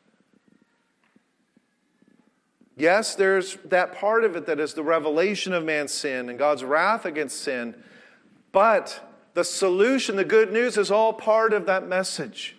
Yes, 2.75 3.15
there's 3.15 3.55
that 3.63 3.95
part 3.95 4.25
of 4.25 4.35
it 4.35 4.45
that 4.45 4.59
is 4.59 4.73
the 4.73 4.83
revelation 4.83 5.53
of 5.53 5.63
man's 5.63 5.93
sin 5.93 6.27
and 6.27 6.37
God's 6.37 6.65
wrath 6.65 7.05
against 7.05 7.41
sin, 7.41 7.81
but 8.51 8.99
the 9.35 9.45
solution, 9.45 10.17
the 10.17 10.25
good 10.25 10.51
news, 10.51 10.77
is 10.77 10.91
all 10.91 11.13
part 11.13 11.53
of 11.53 11.65
that 11.67 11.87
message. 11.87 12.57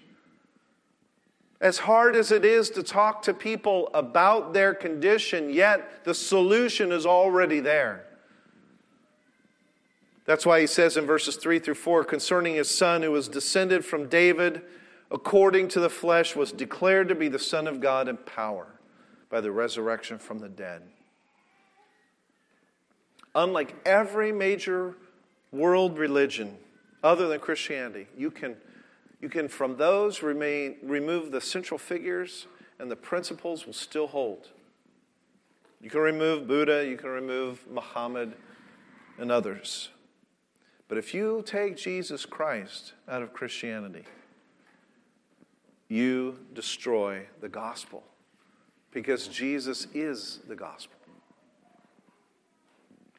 As 1.61 1.77
hard 1.77 2.17
as 2.17 2.33
it 2.33 2.47
is 2.47 2.71
to 2.71 2.83
talk 2.83 3.21
to 3.25 3.35
people 3.35 3.91
about 3.93 4.55
their 4.55 4.73
condition, 4.73 5.51
yet 5.51 6.05
the 6.05 6.15
solution 6.15 6.91
is 6.91 7.05
already 7.05 7.61
there. 7.61 8.07
That's 10.27 10.47
why 10.47 10.61
he 10.61 10.67
says 10.67 10.97
in 10.97 11.07
verses 11.07 11.37
3 11.37 11.59
through 11.59 11.75
4 11.75 12.05
concerning 12.05 12.55
his 12.55 12.71
son 12.71 13.03
who 13.03 13.11
was 13.11 13.29
descended 13.29 13.85
from 13.85 14.09
David 14.09 14.63
according 15.11 15.69
to 15.69 15.81
the 15.81 15.91
flesh 15.91 16.37
was 16.37 16.53
declared 16.53 17.09
to 17.09 17.15
be 17.15 17.29
the 17.29 17.39
Son 17.39 17.67
of 17.67 17.81
God 17.81 18.09
in 18.09 18.17
power 18.17 18.67
by 19.29 19.41
the 19.41 19.51
resurrection 19.51 20.19
from 20.19 20.39
the 20.39 20.49
dead. 20.49 20.83
Unlike 23.35 23.77
every 23.85 24.33
major 24.33 24.97
world 25.53 25.99
religion 25.99 26.57
other 27.03 27.29
than 27.29 27.41
Christianity, 27.41 28.07
you 28.17 28.31
can, 28.31 28.57
you 29.21 29.29
can 29.29 29.49
from 29.49 29.77
those 29.77 30.23
remain, 30.23 30.77
remove 30.83 31.31
the 31.31 31.41
central 31.41 31.79
figures 31.79 32.47
and 32.79 32.91
the 32.91 32.97
principles 32.97 33.67
will 33.67 33.73
still 33.73 34.07
hold. 34.07 34.49
You 35.81 35.91
can 35.91 36.01
remove 36.01 36.47
Buddha, 36.47 36.87
you 36.87 36.97
can 36.97 37.09
remove 37.11 37.67
Muhammad 37.71 38.35
and 39.19 39.33
others. 39.33 39.91
But 40.91 40.99
if 40.99 41.15
you 41.15 41.45
take 41.47 41.77
Jesus 41.77 42.27
Christ 42.27 42.95
out 43.09 43.23
of 43.23 43.33
Christianity, 43.33 44.03
you 45.87 46.41
destroy 46.53 47.29
the 47.41 47.49
gospel 47.49 48.03
because 48.91 49.29
Jesus 49.29 49.87
is 49.95 50.41
the 50.49 50.57
gospel. 50.57 50.97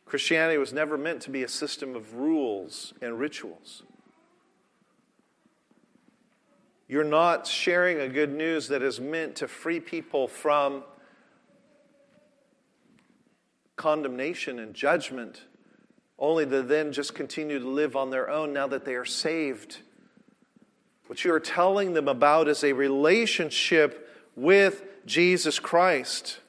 Christianity 0.05 0.57
was 0.57 0.73
never 0.73 0.97
meant 0.97 1.21
to 1.21 1.29
be 1.29 1.43
a 1.43 1.47
system 1.47 1.95
of 1.95 2.15
rules 2.15 2.93
and 3.01 3.17
rituals. 3.17 3.83
You're 6.89 7.05
not 7.05 7.47
sharing 7.47 8.01
a 8.01 8.09
good 8.09 8.33
news 8.33 8.67
that 8.67 8.81
is 8.81 8.99
meant 8.99 9.37
to 9.37 9.47
free 9.47 9.79
people 9.79 10.27
from 10.27 10.83
condemnation 13.77 14.59
and 14.59 14.73
judgment 14.73 15.43
only 16.21 16.45
to 16.45 16.61
then 16.61 16.93
just 16.93 17.15
continue 17.15 17.59
to 17.59 17.67
live 17.67 17.95
on 17.95 18.11
their 18.11 18.29
own 18.29 18.53
now 18.53 18.67
that 18.67 18.85
they 18.85 18.93
are 18.93 19.03
saved. 19.03 19.79
What 21.07 21.25
you 21.25 21.33
are 21.33 21.39
telling 21.39 21.93
them 21.93 22.07
about 22.07 22.47
is 22.47 22.63
a 22.63 22.71
relationship 22.71 24.07
with 24.35 24.83
Jesus 25.05 25.59
Christ. 25.59 26.39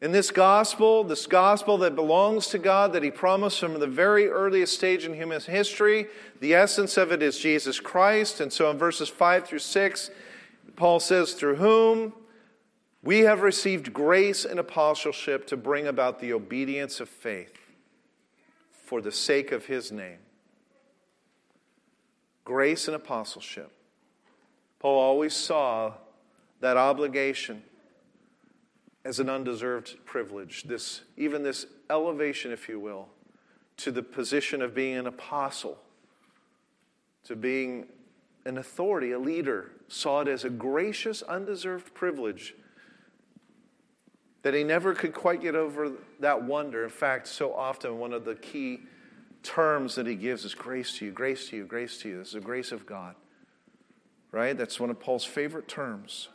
In 0.00 0.12
this 0.12 0.30
gospel, 0.30 1.02
this 1.02 1.26
gospel 1.26 1.76
that 1.78 1.96
belongs 1.96 2.46
to 2.48 2.58
God, 2.58 2.92
that 2.92 3.02
He 3.02 3.10
promised 3.10 3.58
from 3.58 3.80
the 3.80 3.88
very 3.88 4.28
earliest 4.28 4.74
stage 4.74 5.04
in 5.04 5.12
human 5.12 5.40
history, 5.40 6.06
the 6.38 6.54
essence 6.54 6.96
of 6.96 7.10
it 7.10 7.20
is 7.20 7.40
Jesus 7.40 7.80
Christ. 7.80 8.40
And 8.40 8.52
so 8.52 8.70
in 8.70 8.78
verses 8.78 9.08
5 9.08 9.48
through 9.48 9.58
6, 9.58 10.10
Paul 10.76 11.00
says, 11.00 11.32
Through 11.34 11.56
whom 11.56 12.12
we 13.02 13.20
have 13.20 13.42
received 13.42 13.92
grace 13.92 14.44
and 14.44 14.58
apostleship 14.58 15.46
to 15.46 15.56
bring 15.56 15.86
about 15.86 16.20
the 16.20 16.32
obedience 16.32 17.00
of 17.00 17.08
faith 17.08 17.58
for 18.70 19.00
the 19.00 19.12
sake 19.12 19.52
of 19.52 19.66
his 19.66 19.92
name. 19.92 20.18
Grace 22.44 22.88
and 22.88 22.96
apostleship. 22.96 23.70
Paul 24.78 24.98
always 24.98 25.34
saw 25.34 25.94
that 26.60 26.76
obligation 26.76 27.62
as 29.04 29.20
an 29.20 29.28
undeserved 29.28 29.96
privilege, 30.04 30.64
this, 30.64 31.02
even 31.16 31.42
this 31.42 31.66
elevation, 31.90 32.52
if 32.52 32.68
you 32.68 32.80
will, 32.80 33.08
to 33.76 33.92
the 33.92 34.02
position 34.02 34.60
of 34.60 34.74
being 34.74 34.96
an 34.96 35.06
apostle, 35.06 35.78
to 37.24 37.36
being 37.36 37.86
an 38.44 38.58
authority, 38.58 39.12
a 39.12 39.18
leader, 39.18 39.70
saw 39.88 40.20
it 40.20 40.28
as 40.28 40.44
a 40.44 40.50
gracious, 40.50 41.22
undeserved 41.22 41.94
privilege 41.94 42.54
that 44.42 44.54
he 44.54 44.64
never 44.64 44.94
could 44.94 45.12
quite 45.12 45.40
get 45.40 45.54
over 45.54 45.92
that 46.20 46.42
wonder. 46.42 46.84
In 46.84 46.90
fact, 46.90 47.26
so 47.26 47.52
often 47.52 47.98
one 47.98 48.12
of 48.12 48.24
the 48.24 48.34
key 48.34 48.80
terms 49.42 49.94
that 49.96 50.06
he 50.06 50.14
gives 50.14 50.44
is 50.44 50.54
grace 50.54 50.96
to 50.98 51.06
you, 51.06 51.12
grace 51.12 51.48
to 51.50 51.56
you, 51.56 51.64
grace 51.64 51.98
to 51.98 52.08
you. 52.08 52.18
This 52.18 52.28
is 52.28 52.34
the 52.34 52.40
grace 52.40 52.72
of 52.72 52.86
God. 52.86 53.14
Right? 54.30 54.56
That's 54.56 54.78
one 54.78 54.90
of 54.90 55.00
Paul's 55.00 55.24
favorite 55.24 55.68
terms. 55.68 56.28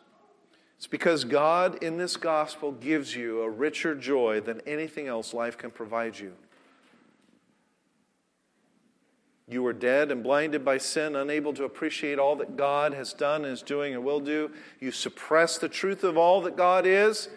It's 0.77 0.87
because 0.87 1.23
God 1.23 1.81
in 1.83 1.97
this 1.97 2.17
gospel 2.17 2.71
gives 2.71 3.15
you 3.15 3.41
a 3.41 3.49
richer 3.49 3.95
joy 3.95 4.41
than 4.41 4.61
anything 4.65 5.07
else 5.07 5.33
life 5.33 5.57
can 5.57 5.71
provide 5.71 6.19
you. 6.19 6.33
You 9.47 9.61
were 9.61 9.73
dead 9.73 10.11
and 10.11 10.23
blinded 10.23 10.65
by 10.65 10.77
sin, 10.77 11.15
unable 11.15 11.53
to 11.53 11.65
appreciate 11.65 12.17
all 12.17 12.35
that 12.37 12.57
God 12.57 12.93
has 12.93 13.13
done 13.13 13.45
and 13.45 13.53
is 13.53 13.61
doing 13.61 13.93
and 13.93 14.03
will 14.03 14.19
do. 14.19 14.51
You 14.79 14.91
suppress 14.91 15.57
the 15.57 15.69
truth 15.69 16.03
of 16.03 16.17
all 16.17 16.41
that 16.41 16.57
God 16.57 16.85
is 16.85 17.29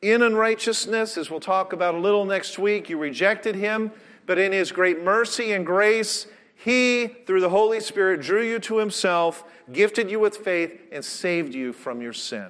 in 0.00 0.22
unrighteousness, 0.22 1.16
as 1.16 1.30
we'll 1.30 1.40
talk 1.40 1.72
about 1.72 1.94
a 1.94 1.98
little 1.98 2.24
next 2.24 2.58
week, 2.58 2.88
you 2.88 2.98
rejected 2.98 3.54
him, 3.54 3.90
but 4.26 4.38
in 4.38 4.52
his 4.52 4.70
great 4.70 5.02
mercy 5.02 5.52
and 5.52 5.66
grace, 5.66 6.26
he, 6.54 7.06
through 7.26 7.40
the 7.40 7.48
Holy 7.48 7.80
Spirit, 7.80 8.20
drew 8.20 8.42
you 8.42 8.58
to 8.60 8.78
himself, 8.78 9.44
gifted 9.72 10.10
you 10.10 10.18
with 10.18 10.36
faith, 10.36 10.80
and 10.92 11.04
saved 11.04 11.54
you 11.54 11.72
from 11.72 12.00
your 12.00 12.12
sin. 12.12 12.48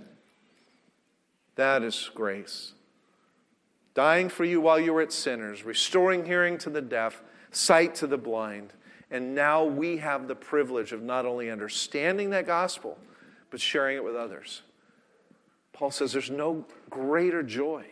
That 1.57 1.83
is 1.83 2.11
grace. 2.15 2.73
Dying 3.95 4.29
for 4.29 4.45
you 4.45 4.61
while 4.61 4.79
you 4.79 4.93
were 4.93 5.03
at 5.03 5.13
sinners, 5.13 5.65
restoring 5.65 6.25
hearing 6.25 6.57
to 6.59 6.71
the 6.71 6.81
deaf, 6.81 7.23
sight 7.51 7.95
to 7.97 8.07
the 8.07 8.19
blind, 8.19 8.73
And 9.11 9.35
now 9.35 9.65
we 9.65 9.97
have 9.97 10.29
the 10.29 10.35
privilege 10.35 10.93
of 10.93 11.03
not 11.03 11.25
only 11.25 11.51
understanding 11.51 12.31
that 12.31 12.47
gospel, 12.47 12.99
but 13.51 13.59
sharing 13.59 13.97
it 13.97 14.05
with 14.05 14.15
others. 14.15 14.63
Paul 15.79 15.93
says 15.93 16.13
there's 16.13 16.29
no 16.29 16.65
greater 16.91 17.41
joy. 17.41 17.85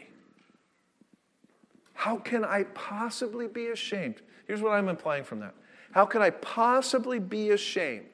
How 1.94 2.16
can 2.16 2.44
I 2.44 2.64
possibly 2.75 3.46
be 3.46 3.68
ashamed? 3.68 4.22
Here's 4.49 4.61
what 4.61 4.72
I'm 4.72 4.88
implying 4.88 5.22
from 5.22 5.38
that. 5.38 5.55
How 5.92 6.05
can 6.05 6.20
I 6.20 6.31
possibly 6.31 7.20
be 7.20 7.51
ashamed 7.51 8.09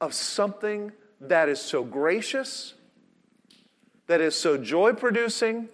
of 0.00 0.14
something 0.14 0.90
that 1.20 1.48
is 1.48 1.60
so 1.60 1.84
gracious, 1.84 2.74
that 4.08 4.20
is 4.20 4.34
so 4.34 4.56
joy 4.56 4.92
producing, 4.92 5.68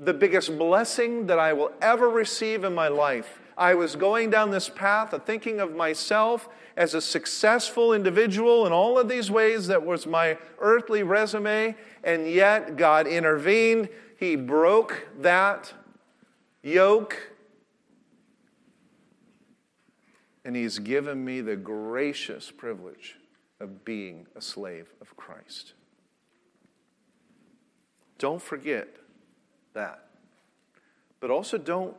the 0.00 0.12
biggest 0.12 0.58
blessing 0.58 1.28
that 1.28 1.38
I 1.38 1.52
will 1.52 1.70
ever 1.80 2.08
receive 2.08 2.64
in 2.64 2.74
my 2.74 2.88
life? 2.88 3.41
I 3.56 3.74
was 3.74 3.96
going 3.96 4.30
down 4.30 4.50
this 4.50 4.68
path 4.68 5.12
of 5.12 5.24
thinking 5.24 5.60
of 5.60 5.74
myself 5.74 6.48
as 6.76 6.94
a 6.94 7.00
successful 7.00 7.92
individual 7.92 8.66
in 8.66 8.72
all 8.72 8.98
of 8.98 9.08
these 9.08 9.30
ways 9.30 9.66
that 9.66 9.84
was 9.84 10.06
my 10.06 10.38
earthly 10.58 11.02
resume, 11.02 11.76
and 12.02 12.28
yet 12.28 12.76
God 12.76 13.06
intervened. 13.06 13.88
He 14.16 14.36
broke 14.36 15.06
that 15.20 15.72
yoke, 16.62 17.32
and 20.44 20.56
He's 20.56 20.78
given 20.78 21.24
me 21.24 21.40
the 21.40 21.56
gracious 21.56 22.50
privilege 22.50 23.16
of 23.60 23.84
being 23.84 24.26
a 24.34 24.40
slave 24.40 24.92
of 25.00 25.16
Christ. 25.16 25.74
Don't 28.18 28.42
forget 28.42 28.88
that. 29.74 30.06
But 31.20 31.30
also 31.30 31.58
don't 31.58 31.96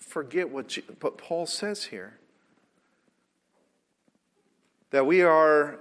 forget 0.00 0.50
what, 0.50 0.76
what 1.00 1.16
Paul 1.16 1.46
says 1.46 1.84
here 1.84 2.18
that 4.90 5.06
we 5.06 5.22
are 5.22 5.78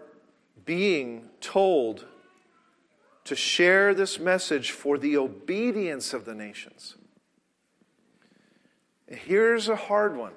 being 0.66 1.30
told 1.42 2.06
to 3.24 3.36
share 3.36 3.94
this 3.94 4.20
message 4.20 4.72
for 4.72 4.98
the 4.98 5.18
obedience 5.18 6.14
of 6.14 6.26
the 6.26 6.36
nations. 6.36 6.96
Here's 9.08 9.68
a 9.68 9.76
hard 9.76 10.16
one. 10.16 10.34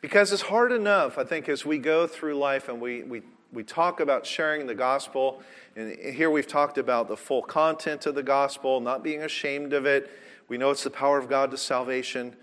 Because 0.00 0.32
it's 0.32 0.42
hard 0.42 0.72
enough, 0.72 1.18
I 1.18 1.24
think, 1.24 1.48
as 1.50 1.66
we 1.66 1.78
go 1.78 2.06
through 2.06 2.38
life 2.38 2.70
and 2.70 2.80
we, 2.80 3.02
we, 3.02 3.22
we 3.52 3.62
talk 3.62 4.00
about 4.00 4.24
sharing 4.24 4.66
the 4.66 4.74
gospel. 4.74 5.42
And 5.76 5.98
here 5.98 6.30
we've 6.30 6.46
talked 6.46 6.78
about 6.78 7.08
the 7.08 7.16
full 7.16 7.42
content 7.42 8.06
of 8.06 8.14
the 8.14 8.22
gospel, 8.22 8.80
not 8.80 9.02
being 9.02 9.22
ashamed 9.22 9.74
of 9.74 9.84
it. 9.84 10.10
We 10.50 10.58
know 10.58 10.70
it's 10.70 10.82
the 10.82 10.90
power 10.90 11.16
of 11.16 11.28
God 11.28 11.52
to 11.52 11.56
salvation. 11.56 12.34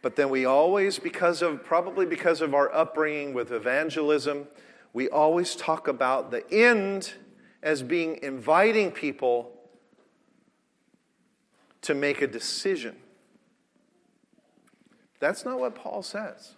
But 0.00 0.16
then 0.16 0.30
we 0.30 0.46
always, 0.46 0.98
because 0.98 1.42
of, 1.42 1.62
probably 1.62 2.06
because 2.06 2.40
of 2.40 2.54
our 2.54 2.74
upbringing 2.74 3.34
with 3.34 3.52
evangelism, 3.52 4.48
we 4.94 5.10
always 5.10 5.54
talk 5.54 5.88
about 5.88 6.30
the 6.30 6.50
end 6.50 7.12
as 7.62 7.82
being 7.82 8.18
inviting 8.22 8.90
people 8.90 9.52
to 11.82 11.94
make 11.94 12.22
a 12.22 12.26
decision. 12.26 12.96
That's 15.20 15.44
not 15.44 15.60
what 15.60 15.74
Paul 15.74 16.02
says. 16.02 16.54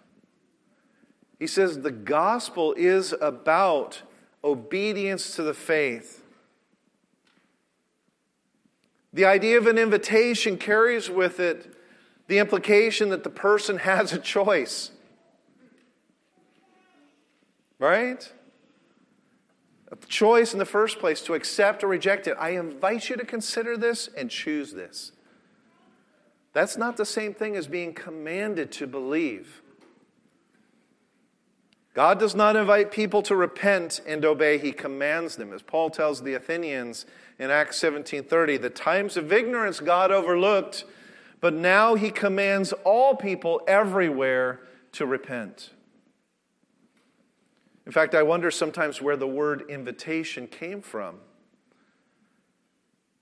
He 1.37 1.47
says 1.47 1.81
the 1.81 1.91
gospel 1.91 2.73
is 2.77 3.13
about 3.19 4.03
obedience 4.41 5.35
to 5.35 5.43
the 5.43 5.53
faith. 5.53 6.23
The 9.13 9.25
idea 9.25 9.57
of 9.57 9.67
an 9.67 9.77
invitation 9.77 10.57
carries 10.57 11.09
with 11.09 11.39
it 11.39 11.73
the 12.27 12.39
implication 12.39 13.09
that 13.09 13.23
the 13.23 13.29
person 13.29 13.77
has 13.79 14.13
a 14.13 14.19
choice. 14.19 14.91
Right? 17.79 18.31
A 19.91 19.95
choice 20.07 20.51
in 20.53 20.59
the 20.59 20.65
first 20.65 20.99
place 20.99 21.21
to 21.21 21.33
accept 21.33 21.83
or 21.83 21.87
reject 21.87 22.27
it. 22.27 22.35
I 22.39 22.51
invite 22.51 23.09
you 23.09 23.15
to 23.15 23.25
consider 23.25 23.77
this 23.77 24.09
and 24.17 24.29
choose 24.29 24.73
this. 24.73 25.13
That's 26.53 26.75
not 26.75 26.97
the 26.97 27.05
same 27.05 27.33
thing 27.33 27.55
as 27.55 27.67
being 27.67 27.93
commanded 27.93 28.71
to 28.73 28.87
believe. 28.87 29.61
God 31.93 32.19
does 32.19 32.35
not 32.35 32.55
invite 32.55 32.91
people 32.91 33.21
to 33.23 33.35
repent 33.35 34.01
and 34.05 34.23
obey, 34.25 34.57
he 34.57 34.71
commands 34.71 35.35
them. 35.35 35.53
As 35.53 35.61
Paul 35.61 35.89
tells 35.89 36.21
the 36.21 36.33
Athenians 36.33 37.05
in 37.39 37.51
Acts 37.51 37.77
17:30, 37.77 38.57
the 38.57 38.69
times 38.69 39.17
of 39.17 39.31
ignorance 39.31 39.79
God 39.79 40.11
overlooked 40.11 40.85
but 41.39 41.53
now 41.53 41.95
he 41.95 42.09
commands 42.09 42.73
all 42.83 43.15
people 43.15 43.61
everywhere 43.67 44.61
to 44.93 45.05
repent. 45.05 45.71
In 47.85 47.91
fact, 47.91 48.15
I 48.15 48.23
wonder 48.23 48.51
sometimes 48.51 49.01
where 49.01 49.15
the 49.15 49.27
word 49.27 49.63
invitation 49.69 50.47
came 50.47 50.81
from. 50.81 51.19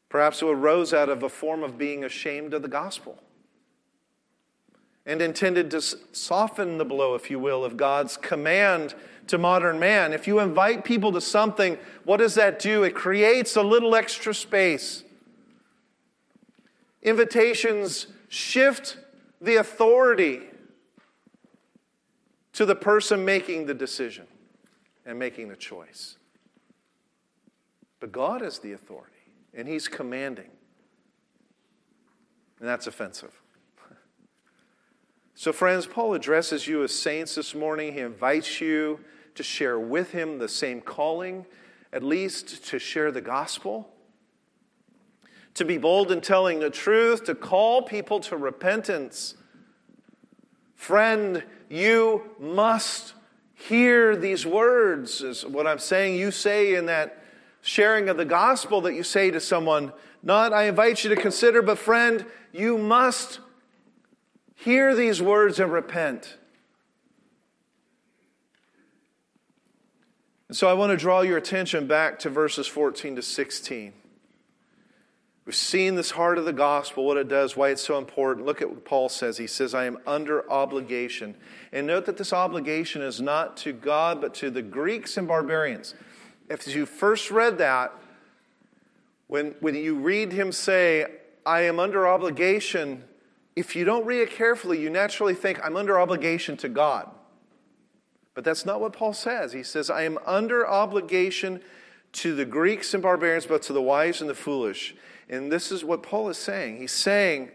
Perhaps 0.10 0.42
it 0.42 0.48
arose 0.48 0.94
out 0.94 1.10
of 1.10 1.24
a 1.24 1.30
form 1.30 1.62
of 1.62 1.78
being 1.78 2.04
ashamed 2.04 2.54
of 2.54 2.62
the 2.62 2.68
gospel 2.68 3.22
and 5.06 5.22
intended 5.22 5.70
to 5.72 5.82
soften 5.82 6.78
the 6.78 6.86
blow, 6.86 7.16
if 7.16 7.30
you 7.30 7.38
will, 7.38 7.64
of 7.64 7.78
God's 7.78 8.18
command 8.18 8.96
to 9.28 9.38
modern 9.38 9.80
man. 9.80 10.14
If 10.14 10.28
you 10.28 10.40
invite 10.40 10.84
people 10.84 11.12
to 11.14 11.22
something, 11.22 11.78
what 12.04 12.18
does 12.18 12.36
that 12.36 12.60
do? 12.60 12.84
It 12.84 12.96
creates 12.96 13.56
a 13.56 13.64
little 13.64 13.96
extra 13.96 14.34
space 14.34 15.04
Invitations 17.06 18.08
shift 18.30 18.98
the 19.40 19.58
authority 19.58 20.42
to 22.54 22.66
the 22.66 22.76
person 22.76 23.24
making 23.24 23.68
the 23.68 23.76
decision 23.76 24.26
and 25.06 25.20
making 25.20 25.50
the 25.50 25.56
choice. 25.56 26.18
But 28.00 28.12
God 28.12 28.42
is 28.42 28.58
the 28.58 28.74
authority, 28.74 29.12
and 29.54 29.68
He's 29.68 29.88
commanding. 29.88 30.50
And 32.60 32.68
that's 32.68 32.88
offensive. 32.88 33.40
So, 35.38 35.52
friends, 35.52 35.86
Paul 35.86 36.14
addresses 36.14 36.66
you 36.66 36.82
as 36.82 36.94
saints 36.94 37.36
this 37.36 37.54
morning. 37.54 37.92
He 37.92 38.00
invites 38.00 38.62
you 38.62 39.02
to 39.36 39.44
share 39.44 39.80
with 39.80 40.12
him 40.12 40.40
the 40.40 40.50
same 40.50 40.82
calling, 40.82 41.46
at 41.94 42.04
least 42.04 42.66
to 42.66 42.80
share 42.80 43.12
the 43.12 43.22
gospel 43.22 43.90
to 45.56 45.66
be 45.66 45.78
bold 45.78 46.12
in 46.12 46.22
telling 46.22 46.60
the 46.60 46.70
truth, 46.70 47.24
to 47.24 47.34
call 47.34 47.82
people 47.82 48.20
to 48.20 48.38
repentance. 48.38 49.36
Friend, 50.76 51.44
you 51.70 52.30
must 52.40 53.14
hear 53.54 54.16
these 54.18 54.46
words, 54.46 55.22
is 55.22 55.46
what 55.46 55.66
I'm 55.66 55.80
saying. 55.80 56.20
You 56.20 56.30
say 56.30 56.76
in 56.76 56.86
that 56.88 57.24
sharing 57.62 58.10
of 58.10 58.18
the 58.18 58.26
gospel 58.26 58.82
that 58.82 58.94
you 58.94 59.04
say 59.04 59.32
to 59.32 59.40
someone, 59.40 59.94
not 60.22 60.52
I 60.52 60.64
invite 60.64 61.04
you 61.04 61.10
to 61.10 61.16
consider, 61.16 61.62
but 61.62 61.78
friend, 61.78 62.26
you 62.52 62.78
must 62.78 63.40
hear 64.56 64.94
these 64.94 65.22
words 65.22 65.60
and 65.60 65.72
repent. 65.72 66.38
And 70.48 70.56
so 70.56 70.68
I 70.68 70.74
want 70.74 70.92
to 70.92 70.98
draw 70.98 71.22
your 71.22 71.38
attention 71.38 71.88
back 71.88 72.20
to 72.20 72.30
verses 72.30 72.68
14 72.68 73.16
to 73.16 73.22
16. 73.22 73.94
We've 75.46 75.56
seen 75.56 75.94
this 75.94 76.12
heart 76.12 76.40
of 76.40 76.46
the 76.46 76.54
gospel, 76.54 77.06
what 77.06 77.18
it 77.18 77.28
does, 77.28 77.56
why 77.56 77.70
it's 77.70 77.84
so 77.84 78.00
important. 78.00 78.48
Look 78.48 78.64
at 78.64 78.70
what 78.70 78.84
Paul 78.84 79.10
says. 79.10 79.38
He 79.38 79.46
says, 79.46 79.76
I 79.76 79.86
am 79.86 80.00
under 80.08 80.52
obligation. 80.52 81.36
And 81.72 81.86
note 81.86 82.06
that 82.06 82.18
this 82.18 82.34
obligation 82.34 83.04
is 83.04 83.22
not 83.22 83.56
to 83.58 83.72
God, 83.72 84.22
but 84.22 84.34
to 84.36 84.50
the 84.50 84.64
Greeks 84.64 85.18
and 85.18 85.28
barbarians. 85.28 85.94
If 86.50 86.68
you 86.76 86.88
first 86.88 87.30
read 87.30 87.60
that, 87.60 87.94
when, 89.28 89.56
when 89.60 89.76
you 89.76 89.96
read 89.96 90.32
him 90.32 90.52
say, 90.52 91.06
I 91.46 91.62
am 91.62 91.80
under 91.80 92.08
obligation, 92.08 93.04
if 93.56 93.76
you 93.76 93.86
don't 93.86 94.06
read 94.06 94.22
it 94.22 94.32
carefully, 94.32 94.82
you 94.82 94.90
naturally 94.90 95.36
think, 95.36 95.64
I'm 95.64 95.78
under 95.78 96.00
obligation 96.00 96.58
to 96.58 96.70
God. 96.70 97.10
But 98.36 98.44
that's 98.44 98.66
not 98.66 98.82
what 98.82 98.94
Paul 98.94 99.14
says. 99.14 99.54
He 99.54 99.64
says, 99.64 99.90
I 99.90 100.04
am 100.04 100.20
under 100.26 100.68
obligation 100.68 101.62
to 102.12 102.36
the 102.36 102.46
Greeks 102.46 102.94
and 102.94 103.02
barbarians, 103.02 103.46
but 103.46 103.62
to 103.64 103.74
the 103.74 103.82
wise 103.82 104.22
and 104.22 104.30
the 104.30 104.36
foolish. 104.36 104.96
And 105.30 105.52
this 105.52 105.72
is 105.72 105.84
what 105.84 106.04
Paul 106.04 106.30
is 106.30 106.38
saying. 106.38 106.78
He's 106.78 106.92
saying, 106.92 107.50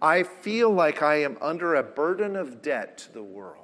I 0.00 0.22
feel 0.22 0.70
like 0.70 1.02
I 1.02 1.22
am 1.22 1.36
under 1.40 1.74
a 1.74 1.82
burden 1.82 2.34
of 2.34 2.62
debt 2.62 2.98
to 2.98 3.12
the 3.12 3.22
world. 3.22 3.62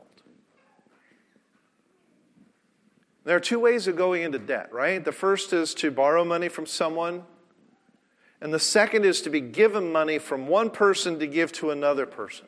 There 3.24 3.36
are 3.36 3.40
two 3.40 3.60
ways 3.60 3.86
of 3.86 3.96
going 3.96 4.22
into 4.22 4.38
debt, 4.38 4.72
right? 4.72 5.02
The 5.02 5.12
first 5.12 5.52
is 5.52 5.74
to 5.74 5.90
borrow 5.90 6.24
money 6.24 6.48
from 6.48 6.66
someone, 6.66 7.22
and 8.40 8.52
the 8.52 8.58
second 8.58 9.04
is 9.04 9.22
to 9.22 9.30
be 9.30 9.40
given 9.40 9.92
money 9.92 10.18
from 10.18 10.48
one 10.48 10.70
person 10.70 11.18
to 11.20 11.26
give 11.26 11.52
to 11.52 11.70
another 11.70 12.04
person. 12.04 12.46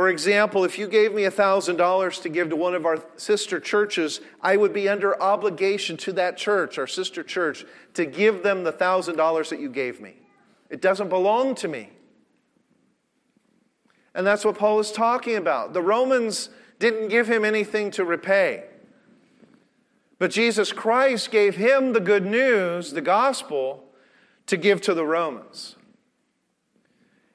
For 0.00 0.08
example, 0.08 0.64
if 0.64 0.78
you 0.78 0.88
gave 0.88 1.12
me 1.12 1.24
$1,000 1.24 2.22
to 2.22 2.28
give 2.30 2.48
to 2.48 2.56
one 2.56 2.74
of 2.74 2.86
our 2.86 3.04
sister 3.18 3.60
churches, 3.60 4.22
I 4.40 4.56
would 4.56 4.72
be 4.72 4.88
under 4.88 5.22
obligation 5.22 5.98
to 5.98 6.12
that 6.14 6.38
church, 6.38 6.78
our 6.78 6.86
sister 6.86 7.22
church, 7.22 7.66
to 7.92 8.06
give 8.06 8.42
them 8.42 8.64
the 8.64 8.72
$1,000 8.72 9.48
that 9.50 9.60
you 9.60 9.68
gave 9.68 10.00
me. 10.00 10.14
It 10.70 10.80
doesn't 10.80 11.10
belong 11.10 11.54
to 11.56 11.68
me. 11.68 11.90
And 14.14 14.26
that's 14.26 14.42
what 14.42 14.56
Paul 14.56 14.80
is 14.80 14.90
talking 14.90 15.36
about. 15.36 15.74
The 15.74 15.82
Romans 15.82 16.48
didn't 16.78 17.08
give 17.08 17.28
him 17.28 17.44
anything 17.44 17.90
to 17.90 18.02
repay. 18.06 18.64
But 20.18 20.30
Jesus 20.30 20.72
Christ 20.72 21.30
gave 21.30 21.56
him 21.56 21.92
the 21.92 22.00
good 22.00 22.24
news, 22.24 22.92
the 22.92 23.02
gospel, 23.02 23.84
to 24.46 24.56
give 24.56 24.80
to 24.80 24.94
the 24.94 25.04
Romans. 25.04 25.76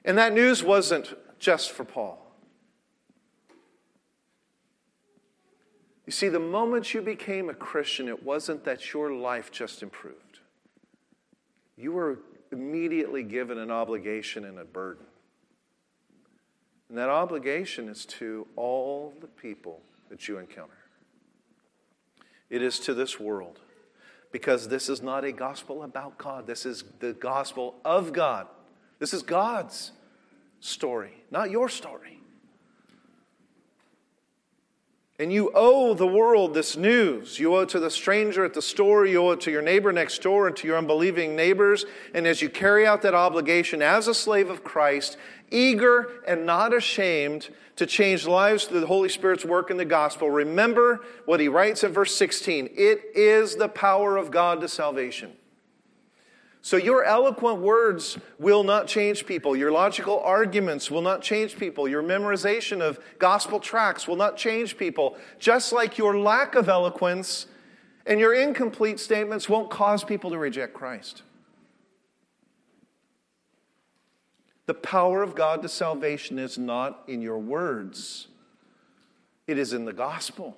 And 0.04 0.18
that 0.18 0.34
news 0.34 0.64
wasn't 0.64 1.14
just 1.38 1.70
for 1.70 1.84
Paul. 1.84 2.25
You 6.06 6.12
see, 6.12 6.30
the 6.30 6.40
moment 6.40 6.94
you 6.94 7.02
became 7.02 7.50
a 7.50 7.54
Christian, 7.54 8.08
it 8.08 8.24
wasn't 8.24 8.64
that 8.66 8.94
your 8.94 9.12
life 9.12 9.52
just 9.52 9.82
improved. 9.82 10.40
You 11.78 11.94
were 11.94 12.20
immediately 12.52 13.24
given 13.24 13.58
an 13.58 13.72
obligation 13.72 14.46
and 14.46 14.60
a 14.60 14.66
burden. 14.66 15.06
And 16.90 16.98
that 16.98 17.10
obligation 17.10 17.90
is 17.90 18.06
to 18.06 18.48
all 18.56 19.14
the 19.20 19.28
people 19.28 19.82
that 20.10 20.28
you 20.28 20.38
encounter. 20.38 20.78
It 22.50 22.62
is 22.62 22.80
to 22.82 22.94
this 22.94 23.20
world. 23.20 23.60
Because 24.32 24.68
this 24.68 24.90
is 24.90 25.02
not 25.02 25.24
a 25.24 25.32
gospel 25.32 25.84
about 25.84 26.18
God. 26.18 26.46
This 26.46 26.66
is 26.66 26.84
the 27.00 27.14
gospel 27.14 27.76
of 27.86 28.14
God. 28.14 28.48
This 29.00 29.14
is 29.14 29.24
God's 29.24 29.92
story, 30.60 31.24
not 31.32 31.52
your 31.52 31.70
story. 31.70 32.15
And 35.18 35.32
you 35.32 35.50
owe 35.56 35.94
the 35.94 36.08
world 36.08 36.54
this 36.54 36.76
news. 36.76 37.40
You 37.40 37.56
owe 37.56 37.62
it 37.62 37.70
to 37.70 37.80
the 37.80 37.90
stranger 37.90 38.44
at 38.44 38.54
the 38.54 38.62
store. 38.62 39.06
You 39.06 39.22
owe 39.22 39.32
it 39.32 39.42
to 39.42 39.52
your 39.52 39.62
neighbor 39.62 39.94
next 39.94 40.22
door 40.22 40.48
and 40.48 40.56
to 40.58 40.68
your 40.68 40.78
unbelieving 40.78 41.38
neighbors. 41.38 41.86
And 42.14 42.28
as 42.28 42.42
you 42.42 42.50
carry 42.50 42.86
out 42.86 43.02
that 43.04 43.14
obligation 43.14 43.82
as 43.82 44.10
a 44.10 44.14
slave 44.14 44.50
of 44.50 44.66
Christ, 44.66 45.16
eager 45.52 46.22
and 46.28 46.46
not 46.46 46.74
ashamed 46.74 47.50
to 47.78 47.86
change 47.86 48.28
lives 48.28 48.66
through 48.66 48.82
the 48.82 48.88
Holy 48.88 49.08
Spirit's 49.08 49.46
work 49.46 49.72
in 49.72 49.78
the 49.78 49.86
gospel, 49.86 50.30
remember 50.30 51.06
what 51.26 51.40
he 51.40 51.48
writes 51.48 51.86
in 51.86 51.94
verse 51.94 52.16
16 52.16 52.70
it 52.74 53.02
is 53.16 53.56
the 53.56 53.70
power 53.70 54.18
of 54.18 54.32
God 54.32 54.60
to 54.62 54.68
salvation. 54.68 55.32
So, 56.66 56.78
your 56.78 57.04
eloquent 57.04 57.60
words 57.60 58.18
will 58.40 58.64
not 58.64 58.88
change 58.88 59.28
people. 59.28 59.56
Your 59.56 59.72
logical 59.72 60.20
arguments 60.22 60.90
will 60.90 61.04
not 61.04 61.22
change 61.22 61.60
people. 61.60 61.88
Your 61.88 62.02
memorization 62.02 62.82
of 62.82 63.00
gospel 63.20 63.60
tracts 63.60 64.08
will 64.08 64.16
not 64.16 64.36
change 64.36 64.76
people. 64.76 65.16
Just 65.38 65.72
like 65.72 66.00
your 66.00 66.18
lack 66.18 66.56
of 66.56 66.68
eloquence 66.68 67.46
and 68.08 68.20
your 68.20 68.34
incomplete 68.34 69.00
statements 69.00 69.48
won't 69.48 69.70
cause 69.70 70.04
people 70.04 70.32
to 70.32 70.40
reject 70.40 70.74
Christ. 70.74 71.22
The 74.66 74.74
power 74.74 75.22
of 75.22 75.36
God 75.36 75.62
to 75.62 75.70
salvation 75.70 76.40
is 76.40 76.58
not 76.58 77.04
in 77.08 77.22
your 77.22 77.38
words, 77.38 78.28
it 79.46 79.60
is 79.60 79.72
in 79.72 79.86
the 79.86 79.94
gospel. 79.94 80.58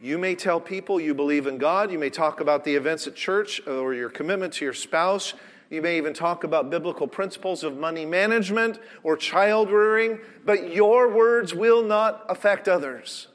You 0.00 0.16
may 0.16 0.34
tell 0.34 0.60
people 0.60 0.98
you 0.98 1.14
believe 1.14 1.46
in 1.46 1.58
God. 1.58 1.92
You 1.92 1.98
may 1.98 2.08
talk 2.08 2.40
about 2.40 2.64
the 2.64 2.74
events 2.74 3.06
at 3.06 3.14
church 3.14 3.66
or 3.66 3.92
your 3.92 4.08
commitment 4.08 4.54
to 4.54 4.64
your 4.64 4.72
spouse. 4.72 5.34
You 5.68 5.82
may 5.82 5.98
even 5.98 6.14
talk 6.14 6.42
about 6.42 6.70
biblical 6.70 7.06
principles 7.06 7.62
of 7.62 7.76
money 7.76 8.06
management 8.06 8.80
or 9.02 9.16
child 9.16 9.70
rearing, 9.70 10.18
but 10.44 10.72
your 10.72 11.14
words 11.14 11.54
will 11.54 11.82
not 11.82 12.24
affect 12.30 12.66
others, 12.66 13.28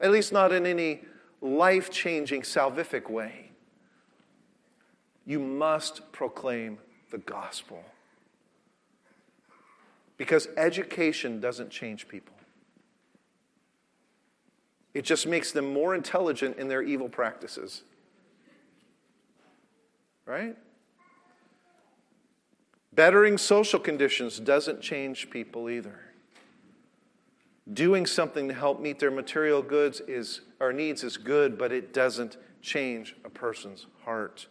at 0.00 0.10
least 0.10 0.32
not 0.32 0.52
in 0.52 0.64
any 0.64 1.02
life 1.42 1.90
changing, 1.90 2.42
salvific 2.42 3.10
way. 3.10 3.50
You 5.26 5.38
must 5.38 6.10
proclaim 6.12 6.78
the 7.10 7.18
gospel. 7.18 7.84
Because 10.16 10.48
education 10.56 11.40
doesn't 11.40 11.70
change 11.70 12.08
people. 12.08 12.34
It 14.92 15.04
just 15.04 15.26
makes 15.26 15.52
them 15.52 15.72
more 15.72 15.94
intelligent 15.94 16.58
in 16.58 16.68
their 16.68 16.82
evil 16.82 17.08
practices. 17.08 17.82
Right? 20.26 20.56
Bettering 22.92 23.38
social 23.38 23.78
conditions 23.78 24.40
doesn't 24.40 24.80
change 24.80 25.30
people 25.30 25.70
either. 25.70 26.00
Doing 27.72 28.04
something 28.04 28.48
to 28.48 28.54
help 28.54 28.80
meet 28.80 28.98
their 28.98 29.12
material 29.12 29.62
goods 29.62 30.00
is 30.00 30.40
or 30.58 30.72
needs 30.72 31.04
is 31.04 31.16
good, 31.16 31.56
but 31.56 31.72
it 31.72 31.94
doesn't 31.94 32.36
change 32.60 33.14
a 33.24 33.30
person's 33.30 33.86
heart. 34.04 34.48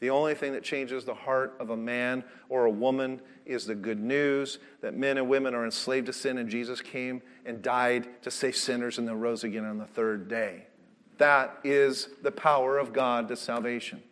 The 0.00 0.10
only 0.10 0.34
thing 0.34 0.54
that 0.54 0.64
changes 0.64 1.04
the 1.04 1.14
heart 1.14 1.54
of 1.60 1.70
a 1.70 1.76
man 1.76 2.24
or 2.48 2.64
a 2.64 2.70
woman 2.70 3.20
is 3.44 3.66
the 3.66 3.74
good 3.74 4.00
news 4.00 4.58
that 4.80 4.96
men 4.96 5.18
and 5.18 5.28
women 5.28 5.54
are 5.54 5.64
enslaved 5.64 6.06
to 6.06 6.12
sin, 6.12 6.38
and 6.38 6.48
Jesus 6.48 6.80
came 6.80 7.20
and 7.44 7.60
died 7.60 8.08
to 8.22 8.30
save 8.30 8.56
sinners 8.56 8.98
and 8.98 9.06
then 9.06 9.20
rose 9.20 9.44
again 9.44 9.66
on 9.66 9.76
the 9.76 9.84
third 9.84 10.26
day. 10.26 10.66
That 11.18 11.58
is 11.64 12.08
the 12.22 12.32
power 12.32 12.78
of 12.78 12.94
God 12.94 13.28
to 13.28 13.36
salvation. 13.36 14.02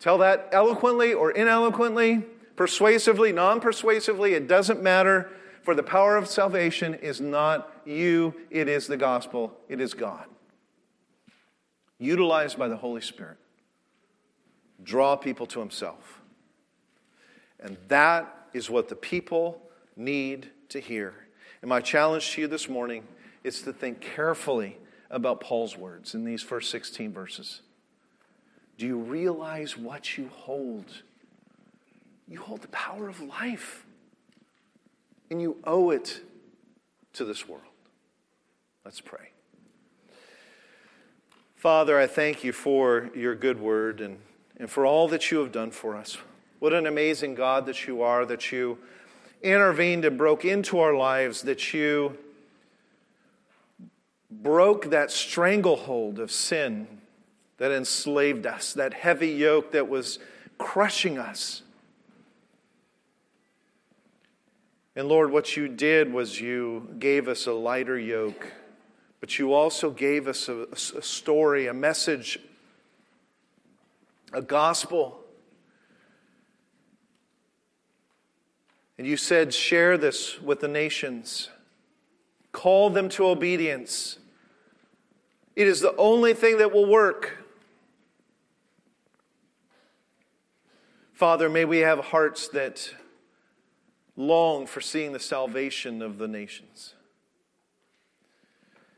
Tell 0.00 0.18
that 0.18 0.50
eloquently 0.52 1.14
or 1.14 1.30
ineloquently, 1.30 2.26
persuasively, 2.56 3.32
non 3.32 3.58
persuasively, 3.58 4.34
it 4.34 4.46
doesn't 4.46 4.82
matter. 4.82 5.30
For 5.62 5.74
the 5.74 5.82
power 5.82 6.18
of 6.18 6.28
salvation 6.28 6.92
is 6.92 7.22
not 7.22 7.72
you, 7.86 8.34
it 8.50 8.68
is 8.68 8.86
the 8.86 8.98
gospel, 8.98 9.56
it 9.66 9.80
is 9.80 9.94
God. 9.94 10.26
Utilized 11.98 12.58
by 12.58 12.68
the 12.68 12.76
Holy 12.76 13.00
Spirit 13.00 13.38
draw 14.84 15.16
people 15.16 15.46
to 15.46 15.60
himself. 15.60 16.20
And 17.58 17.76
that 17.88 18.48
is 18.52 18.70
what 18.70 18.88
the 18.88 18.96
people 18.96 19.60
need 19.96 20.50
to 20.68 20.78
hear. 20.78 21.14
And 21.62 21.68
my 21.68 21.80
challenge 21.80 22.32
to 22.32 22.42
you 22.42 22.46
this 22.46 22.68
morning 22.68 23.04
is 23.42 23.62
to 23.62 23.72
think 23.72 24.00
carefully 24.00 24.76
about 25.10 25.40
Paul's 25.40 25.76
words 25.76 26.14
in 26.14 26.24
these 26.24 26.42
first 26.42 26.70
16 26.70 27.12
verses. 27.12 27.62
Do 28.76 28.86
you 28.86 28.98
realize 28.98 29.76
what 29.76 30.18
you 30.18 30.28
hold? 30.28 31.02
You 32.28 32.40
hold 32.40 32.62
the 32.62 32.68
power 32.68 33.08
of 33.08 33.20
life, 33.20 33.86
and 35.30 35.40
you 35.40 35.56
owe 35.64 35.90
it 35.90 36.20
to 37.12 37.24
this 37.24 37.48
world. 37.48 37.62
Let's 38.84 39.00
pray. 39.00 39.28
Father, 41.54 41.98
I 41.98 42.06
thank 42.06 42.44
you 42.44 42.52
for 42.52 43.10
your 43.14 43.34
good 43.34 43.60
word 43.60 44.00
and 44.00 44.18
and 44.58 44.70
for 44.70 44.86
all 44.86 45.08
that 45.08 45.30
you 45.30 45.38
have 45.38 45.52
done 45.52 45.70
for 45.70 45.96
us. 45.96 46.18
What 46.58 46.72
an 46.72 46.86
amazing 46.86 47.34
God 47.34 47.66
that 47.66 47.86
you 47.86 48.02
are, 48.02 48.24
that 48.26 48.52
you 48.52 48.78
intervened 49.42 50.04
and 50.04 50.16
broke 50.16 50.44
into 50.44 50.80
our 50.80 50.94
lives, 50.94 51.42
that 51.42 51.74
you 51.74 52.16
broke 54.30 54.90
that 54.90 55.10
stranglehold 55.10 56.18
of 56.18 56.30
sin 56.30 56.86
that 57.58 57.70
enslaved 57.70 58.46
us, 58.46 58.72
that 58.72 58.94
heavy 58.94 59.30
yoke 59.30 59.72
that 59.72 59.88
was 59.88 60.18
crushing 60.58 61.18
us. 61.18 61.62
And 64.96 65.08
Lord, 65.08 65.30
what 65.30 65.56
you 65.56 65.68
did 65.68 66.12
was 66.12 66.40
you 66.40 66.94
gave 66.98 67.28
us 67.28 67.46
a 67.46 67.52
lighter 67.52 67.98
yoke, 67.98 68.52
but 69.20 69.38
you 69.38 69.52
also 69.52 69.90
gave 69.90 70.28
us 70.28 70.48
a, 70.48 70.66
a 70.72 71.02
story, 71.02 71.66
a 71.66 71.74
message 71.74 72.38
a 74.34 74.42
gospel. 74.42 75.20
And 78.98 79.06
you 79.06 79.16
said, 79.16 79.54
share 79.54 79.96
this 79.96 80.40
with 80.40 80.60
the 80.60 80.68
nations, 80.68 81.50
call 82.52 82.90
them 82.90 83.08
to 83.10 83.26
obedience. 83.26 84.18
It 85.56 85.66
is 85.66 85.80
the 85.80 85.94
only 85.96 86.34
thing 86.34 86.58
that 86.58 86.72
will 86.72 86.86
work. 86.86 87.44
Father, 91.12 91.48
may 91.48 91.64
we 91.64 91.78
have 91.78 92.00
hearts 92.00 92.48
that 92.48 92.92
long 94.16 94.66
for 94.66 94.80
seeing 94.80 95.12
the 95.12 95.20
salvation 95.20 96.02
of 96.02 96.18
the 96.18 96.28
nations. 96.28 96.93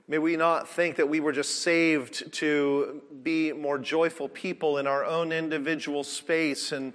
May 0.08 0.18
we 0.18 0.36
not 0.36 0.68
think 0.68 0.96
that 0.96 1.08
we 1.08 1.18
were 1.18 1.32
just 1.32 1.62
saved 1.62 2.32
to 2.34 3.02
be 3.22 3.52
more 3.52 3.78
joyful 3.78 4.28
people 4.28 4.78
in 4.78 4.86
our 4.86 5.04
own 5.04 5.32
individual 5.32 6.04
space 6.04 6.70
and 6.70 6.92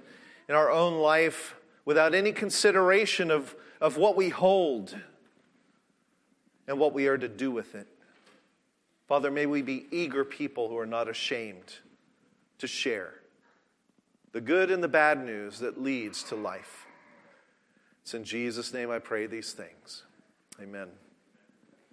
in 0.48 0.54
our 0.54 0.70
own 0.70 0.94
life 0.94 1.54
without 1.84 2.14
any 2.14 2.32
consideration 2.32 3.30
of, 3.30 3.54
of 3.80 3.96
what 3.98 4.16
we 4.16 4.30
hold 4.30 4.96
and 6.66 6.78
what 6.78 6.94
we 6.94 7.06
are 7.06 7.18
to 7.18 7.28
do 7.28 7.50
with 7.50 7.74
it. 7.74 7.86
Father, 9.08 9.30
may 9.30 9.44
we 9.44 9.60
be 9.60 9.86
eager 9.90 10.24
people 10.24 10.68
who 10.68 10.78
are 10.78 10.86
not 10.86 11.08
ashamed 11.08 11.80
to 12.58 12.66
share 12.66 13.14
the 14.32 14.40
good 14.40 14.70
and 14.70 14.82
the 14.82 14.88
bad 14.88 15.22
news 15.22 15.58
that 15.58 15.82
leads 15.82 16.22
to 16.22 16.34
life. 16.34 16.86
It's 18.00 18.14
in 18.14 18.24
Jesus' 18.24 18.72
name 18.72 18.90
I 18.90 18.98
pray 18.98 19.26
these 19.26 19.52
things. 19.52 20.04
Amen. 20.60 20.88